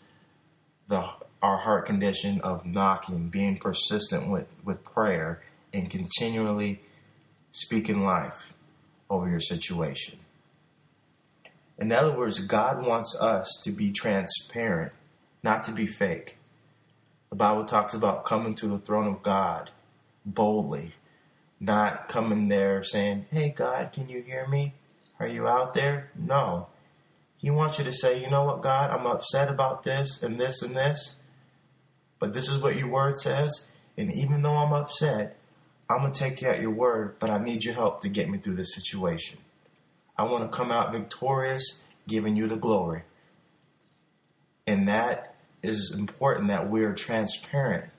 the 0.89 1.08
our 1.41 1.58
heart 1.58 1.86
condition 1.86 2.39
of 2.41 2.65
knocking, 2.65 3.30
being 3.30 3.58
persistent 3.58 4.27
with, 4.30 4.47
with 4.63 4.84
prayer, 4.84 5.41
and 5.73 5.89
continually 5.89 6.82
speaking 7.51 8.01
life 8.03 8.53
over 9.09 9.29
your 9.29 9.39
situation. 9.39 10.19
In 11.77 11.91
other 11.91 12.15
words, 12.15 12.39
God 12.39 12.85
wants 12.85 13.17
us 13.19 13.59
to 13.63 13.71
be 13.71 13.91
transparent, 13.91 14.91
not 15.43 15.63
to 15.65 15.71
be 15.71 15.87
fake. 15.87 16.37
The 17.29 17.35
Bible 17.35 17.65
talks 17.65 17.93
about 17.93 18.25
coming 18.25 18.53
to 18.55 18.67
the 18.67 18.77
throne 18.77 19.07
of 19.07 19.23
God 19.23 19.71
boldly, 20.25 20.93
not 21.59 22.07
coming 22.07 22.49
there 22.49 22.83
saying, 22.83 23.25
Hey, 23.31 23.49
God, 23.49 23.91
can 23.91 24.07
you 24.07 24.21
hear 24.21 24.47
me? 24.47 24.75
Are 25.19 25.27
you 25.27 25.47
out 25.47 25.73
there? 25.73 26.11
No. 26.15 26.67
He 27.37 27.49
wants 27.49 27.79
you 27.79 27.85
to 27.85 27.91
say, 27.91 28.21
You 28.21 28.29
know 28.29 28.43
what, 28.43 28.61
God, 28.61 28.91
I'm 28.91 29.07
upset 29.07 29.49
about 29.49 29.83
this 29.83 30.21
and 30.21 30.39
this 30.39 30.61
and 30.61 30.75
this, 30.75 31.15
but 32.19 32.33
this 32.33 32.47
is 32.47 32.61
what 32.61 32.75
your 32.75 32.89
word 32.89 33.17
says. 33.17 33.67
And 33.97 34.13
even 34.13 34.41
though 34.41 34.55
I'm 34.55 34.73
upset, 34.73 35.37
I'm 35.91 36.01
going 36.01 36.13
to 36.13 36.19
take 36.19 36.41
you 36.41 36.47
at 36.47 36.62
your 36.62 36.71
word, 36.71 37.17
but 37.19 37.30
I 37.30 37.38
need 37.38 37.65
your 37.65 37.73
help 37.73 38.01
to 38.01 38.10
get 38.10 38.30
me 38.30 38.38
through 38.38 38.56
this 38.56 38.73
situation. 38.73 39.39
I 40.17 40.23
want 40.23 40.43
to 40.43 40.58
come 40.58 40.71
out 40.71 40.93
victorious, 40.93 41.84
giving 42.08 42.36
you 42.36 42.47
the 42.47 42.56
glory. 42.56 43.04
And 44.65 44.88
that 44.88 45.36
is 45.62 45.93
important 45.97 46.47
that 46.47 46.69
we're 46.69 46.93
transparent. 46.93 47.91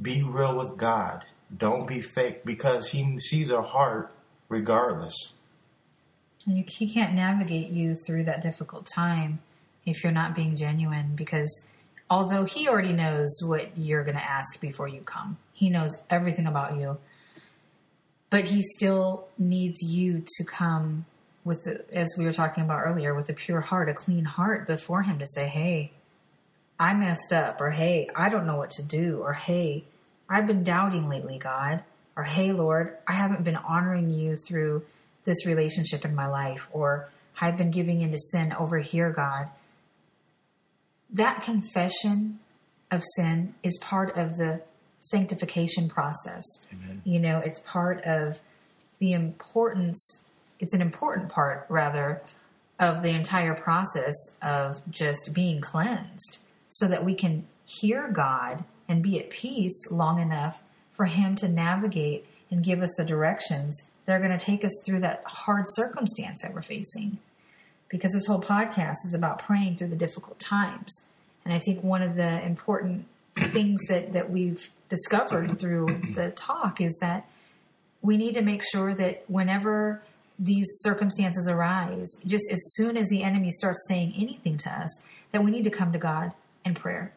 Be 0.00 0.22
real 0.22 0.56
with 0.56 0.76
God. 0.76 1.24
Don't 1.56 1.86
be 1.86 2.00
fake 2.00 2.44
because 2.44 2.88
He 2.88 3.18
sees 3.20 3.50
our 3.50 3.62
heart 3.62 4.12
regardless. 4.48 5.32
You, 6.46 6.64
He 6.68 6.88
can't 6.92 7.14
navigate 7.14 7.70
you 7.70 7.96
through 7.96 8.24
that 8.24 8.42
difficult 8.42 8.86
time 8.86 9.40
if 9.84 10.02
you're 10.02 10.12
not 10.12 10.34
being 10.34 10.56
genuine 10.56 11.16
because 11.16 11.68
although 12.08 12.44
He 12.44 12.68
already 12.68 12.92
knows 12.92 13.40
what 13.44 13.76
you're 13.76 14.04
going 14.04 14.16
to 14.16 14.30
ask 14.30 14.60
before 14.60 14.88
you 14.88 15.00
come, 15.00 15.38
He 15.52 15.70
knows 15.70 16.02
everything 16.10 16.46
about 16.46 16.78
you. 16.78 16.98
But 18.34 18.46
He 18.46 18.62
still 18.64 19.28
needs 19.38 19.80
you 19.80 20.24
to 20.26 20.44
come 20.44 21.04
with, 21.44 21.68
as 21.92 22.16
we 22.18 22.24
were 22.24 22.32
talking 22.32 22.64
about 22.64 22.82
earlier, 22.84 23.14
with 23.14 23.30
a 23.30 23.32
pure 23.32 23.60
heart, 23.60 23.88
a 23.88 23.94
clean 23.94 24.24
heart 24.24 24.66
before 24.66 25.02
Him 25.02 25.20
to 25.20 25.26
say, 25.28 25.46
hey, 25.46 25.92
I 26.76 26.94
messed 26.94 27.32
up, 27.32 27.60
or 27.60 27.70
hey, 27.70 28.08
I 28.12 28.30
don't 28.30 28.44
know 28.44 28.56
what 28.56 28.70
to 28.70 28.82
do, 28.82 29.20
or 29.20 29.34
hey, 29.34 29.84
I've 30.28 30.48
been 30.48 30.64
doubting 30.64 31.08
lately, 31.08 31.38
God, 31.38 31.84
or 32.16 32.24
hey, 32.24 32.50
Lord, 32.50 32.96
I 33.06 33.12
haven't 33.12 33.44
been 33.44 33.54
honoring 33.54 34.10
you 34.10 34.34
through 34.34 34.82
this 35.22 35.46
relationship 35.46 36.04
in 36.04 36.16
my 36.16 36.26
life, 36.26 36.66
or 36.72 37.08
I've 37.40 37.56
been 37.56 37.70
giving 37.70 38.00
into 38.00 38.18
sin 38.18 38.52
over 38.52 38.78
here, 38.78 39.12
God. 39.12 39.48
That 41.08 41.44
confession 41.44 42.40
of 42.90 43.04
sin 43.14 43.54
is 43.62 43.78
part 43.80 44.16
of 44.16 44.38
the 44.38 44.62
sanctification 45.04 45.88
process. 45.88 46.44
Amen. 46.72 47.02
You 47.04 47.20
know, 47.20 47.38
it's 47.38 47.60
part 47.60 48.02
of 48.04 48.40
the 48.98 49.12
importance, 49.12 50.24
it's 50.60 50.74
an 50.74 50.80
important 50.80 51.28
part, 51.28 51.66
rather, 51.68 52.22
of 52.78 53.02
the 53.02 53.10
entire 53.10 53.54
process 53.54 54.14
of 54.42 54.80
just 54.90 55.32
being 55.32 55.60
cleansed 55.60 56.38
so 56.68 56.88
that 56.88 57.04
we 57.04 57.14
can 57.14 57.46
hear 57.64 58.08
God 58.08 58.64
and 58.88 59.02
be 59.02 59.18
at 59.18 59.30
peace 59.30 59.90
long 59.90 60.20
enough 60.20 60.62
for 60.90 61.06
Him 61.06 61.36
to 61.36 61.48
navigate 61.48 62.26
and 62.50 62.64
give 62.64 62.82
us 62.82 62.94
the 62.96 63.04
directions 63.04 63.90
that 64.06 64.14
are 64.14 64.18
going 64.18 64.36
to 64.36 64.44
take 64.44 64.64
us 64.64 64.72
through 64.84 65.00
that 65.00 65.22
hard 65.26 65.64
circumstance 65.68 66.42
that 66.42 66.52
we're 66.54 66.62
facing. 66.62 67.18
Because 67.88 68.12
this 68.12 68.26
whole 68.26 68.40
podcast 68.40 68.96
is 69.06 69.14
about 69.14 69.38
praying 69.38 69.76
through 69.76 69.88
the 69.88 69.96
difficult 69.96 70.38
times. 70.40 71.08
And 71.44 71.54
I 71.54 71.58
think 71.58 71.82
one 71.82 72.02
of 72.02 72.16
the 72.16 72.44
important 72.44 73.06
things 73.36 73.80
that, 73.88 74.12
that 74.12 74.30
we've 74.30 74.70
discovered 74.88 75.58
through 75.58 75.86
the 76.14 76.30
talk 76.36 76.80
is 76.80 76.96
that 77.00 77.28
we 78.02 78.16
need 78.16 78.34
to 78.34 78.42
make 78.42 78.62
sure 78.62 78.94
that 78.94 79.24
whenever 79.28 80.02
these 80.38 80.66
circumstances 80.80 81.48
arise, 81.48 82.08
just 82.26 82.44
as 82.52 82.60
soon 82.74 82.96
as 82.96 83.08
the 83.08 83.22
enemy 83.22 83.50
starts 83.50 83.86
saying 83.88 84.12
anything 84.16 84.58
to 84.58 84.70
us, 84.70 85.02
that 85.32 85.42
we 85.42 85.50
need 85.50 85.64
to 85.64 85.70
come 85.70 85.92
to 85.92 85.98
God 85.98 86.32
in 86.64 86.74
prayer. 86.74 87.12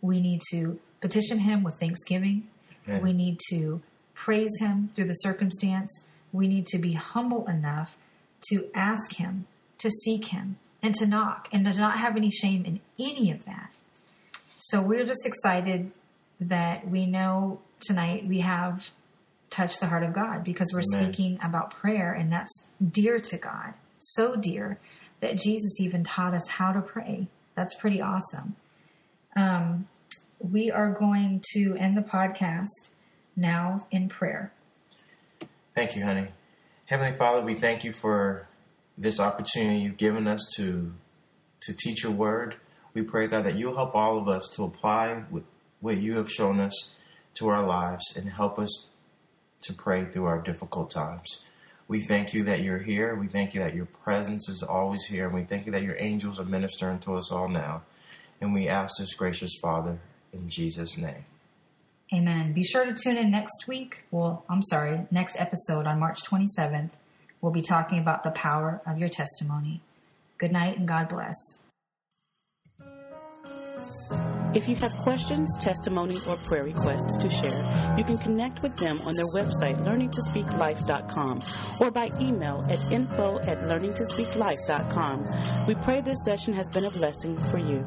We 0.00 0.20
need 0.20 0.40
to 0.50 0.78
petition 1.00 1.40
Him 1.40 1.62
with 1.62 1.78
thanksgiving. 1.78 2.48
Amen. 2.88 3.02
We 3.02 3.12
need 3.12 3.38
to 3.50 3.82
praise 4.14 4.52
Him 4.58 4.90
through 4.94 5.06
the 5.06 5.14
circumstance. 5.14 6.08
We 6.32 6.48
need 6.48 6.66
to 6.68 6.78
be 6.78 6.94
humble 6.94 7.46
enough 7.46 7.96
to 8.50 8.68
ask 8.74 9.14
Him, 9.14 9.46
to 9.78 9.90
seek 9.90 10.26
Him, 10.26 10.56
and 10.82 10.94
to 10.96 11.06
knock, 11.06 11.48
and 11.52 11.64
to 11.64 11.78
not 11.78 11.98
have 11.98 12.16
any 12.16 12.30
shame 12.30 12.64
in 12.64 12.80
any 12.98 13.30
of 13.30 13.44
that. 13.44 13.72
So 14.66 14.80
we're 14.80 15.04
just 15.04 15.26
excited 15.26 15.90
that 16.38 16.88
we 16.88 17.04
know 17.04 17.60
tonight 17.80 18.28
we 18.28 18.38
have 18.42 18.90
touched 19.50 19.80
the 19.80 19.86
heart 19.86 20.04
of 20.04 20.12
God 20.12 20.44
because 20.44 20.70
we're 20.72 20.84
Amen. 20.94 21.12
speaking 21.12 21.38
about 21.42 21.72
prayer, 21.72 22.12
and 22.12 22.30
that's 22.30 22.68
dear 22.80 23.18
to 23.18 23.38
God, 23.38 23.74
so 23.98 24.36
dear 24.36 24.78
that 25.18 25.36
Jesus 25.36 25.80
even 25.80 26.04
taught 26.04 26.32
us 26.32 26.46
how 26.46 26.70
to 26.70 26.80
pray. 26.80 27.26
That's 27.56 27.74
pretty 27.74 28.00
awesome. 28.00 28.54
Um, 29.34 29.88
we 30.38 30.70
are 30.70 30.92
going 30.92 31.42
to 31.54 31.74
end 31.74 31.96
the 31.96 32.02
podcast 32.02 32.90
now 33.34 33.88
in 33.90 34.08
prayer. 34.08 34.52
Thank 35.74 35.96
you, 35.96 36.04
honey. 36.04 36.28
Heavenly 36.84 37.18
Father, 37.18 37.44
we 37.44 37.54
thank 37.54 37.82
you 37.82 37.92
for 37.92 38.46
this 38.96 39.18
opportunity 39.18 39.80
you've 39.80 39.96
given 39.96 40.28
us 40.28 40.48
to 40.54 40.92
to 41.62 41.72
teach 41.72 42.04
your 42.04 42.12
word. 42.12 42.58
We 42.94 43.02
pray, 43.02 43.26
God, 43.26 43.44
that 43.44 43.56
you'll 43.58 43.76
help 43.76 43.94
all 43.94 44.18
of 44.18 44.28
us 44.28 44.48
to 44.54 44.64
apply 44.64 45.24
what, 45.30 45.44
what 45.80 45.96
you 45.96 46.16
have 46.16 46.30
shown 46.30 46.60
us 46.60 46.96
to 47.34 47.48
our 47.48 47.66
lives 47.66 48.16
and 48.16 48.28
help 48.28 48.58
us 48.58 48.88
to 49.62 49.72
pray 49.72 50.04
through 50.04 50.26
our 50.26 50.40
difficult 50.40 50.90
times. 50.90 51.40
We 51.88 52.00
thank 52.00 52.34
you 52.34 52.44
that 52.44 52.60
you're 52.60 52.78
here. 52.78 53.14
We 53.14 53.26
thank 53.26 53.54
you 53.54 53.60
that 53.60 53.74
your 53.74 53.86
presence 53.86 54.48
is 54.48 54.62
always 54.62 55.04
here. 55.04 55.26
And 55.26 55.34
we 55.34 55.44
thank 55.44 55.66
you 55.66 55.72
that 55.72 55.82
your 55.82 55.96
angels 55.98 56.38
are 56.38 56.44
ministering 56.44 56.98
to 57.00 57.14
us 57.14 57.32
all 57.32 57.48
now. 57.48 57.82
And 58.40 58.52
we 58.52 58.68
ask 58.68 58.98
this, 58.98 59.14
gracious 59.14 59.52
Father, 59.60 59.98
in 60.32 60.48
Jesus' 60.48 60.98
name. 60.98 61.24
Amen. 62.12 62.52
Be 62.52 62.62
sure 62.62 62.84
to 62.84 62.94
tune 62.94 63.16
in 63.16 63.30
next 63.30 63.66
week. 63.66 64.04
Well, 64.10 64.44
I'm 64.48 64.62
sorry, 64.62 65.06
next 65.10 65.36
episode 65.38 65.86
on 65.86 65.98
March 65.98 66.22
27th. 66.24 66.90
We'll 67.40 67.52
be 67.52 67.62
talking 67.62 67.98
about 67.98 68.22
the 68.22 68.30
power 68.30 68.82
of 68.86 68.98
your 68.98 69.08
testimony. 69.08 69.80
Good 70.38 70.52
night 70.52 70.78
and 70.78 70.86
God 70.86 71.08
bless. 71.08 71.34
If 74.54 74.68
you 74.68 74.76
have 74.76 74.92
questions, 74.92 75.48
testimonies, 75.60 76.28
or 76.28 76.36
prayer 76.36 76.64
requests 76.64 77.16
to 77.16 77.30
share, 77.30 77.96
you 77.96 78.04
can 78.04 78.18
connect 78.18 78.62
with 78.62 78.76
them 78.76 78.98
on 79.06 79.14
their 79.14 79.26
website, 79.34 79.82
learningtospeaklife.com, 79.82 81.40
or 81.80 81.90
by 81.90 82.10
email 82.20 82.62
at 82.68 82.92
info 82.92 83.38
at 83.38 83.58
learningtospeaklife.com. 83.58 85.24
We 85.66 85.74
pray 85.76 86.02
this 86.02 86.22
session 86.24 86.52
has 86.54 86.68
been 86.68 86.84
a 86.84 86.90
blessing 86.90 87.38
for 87.38 87.58
you. 87.58 87.86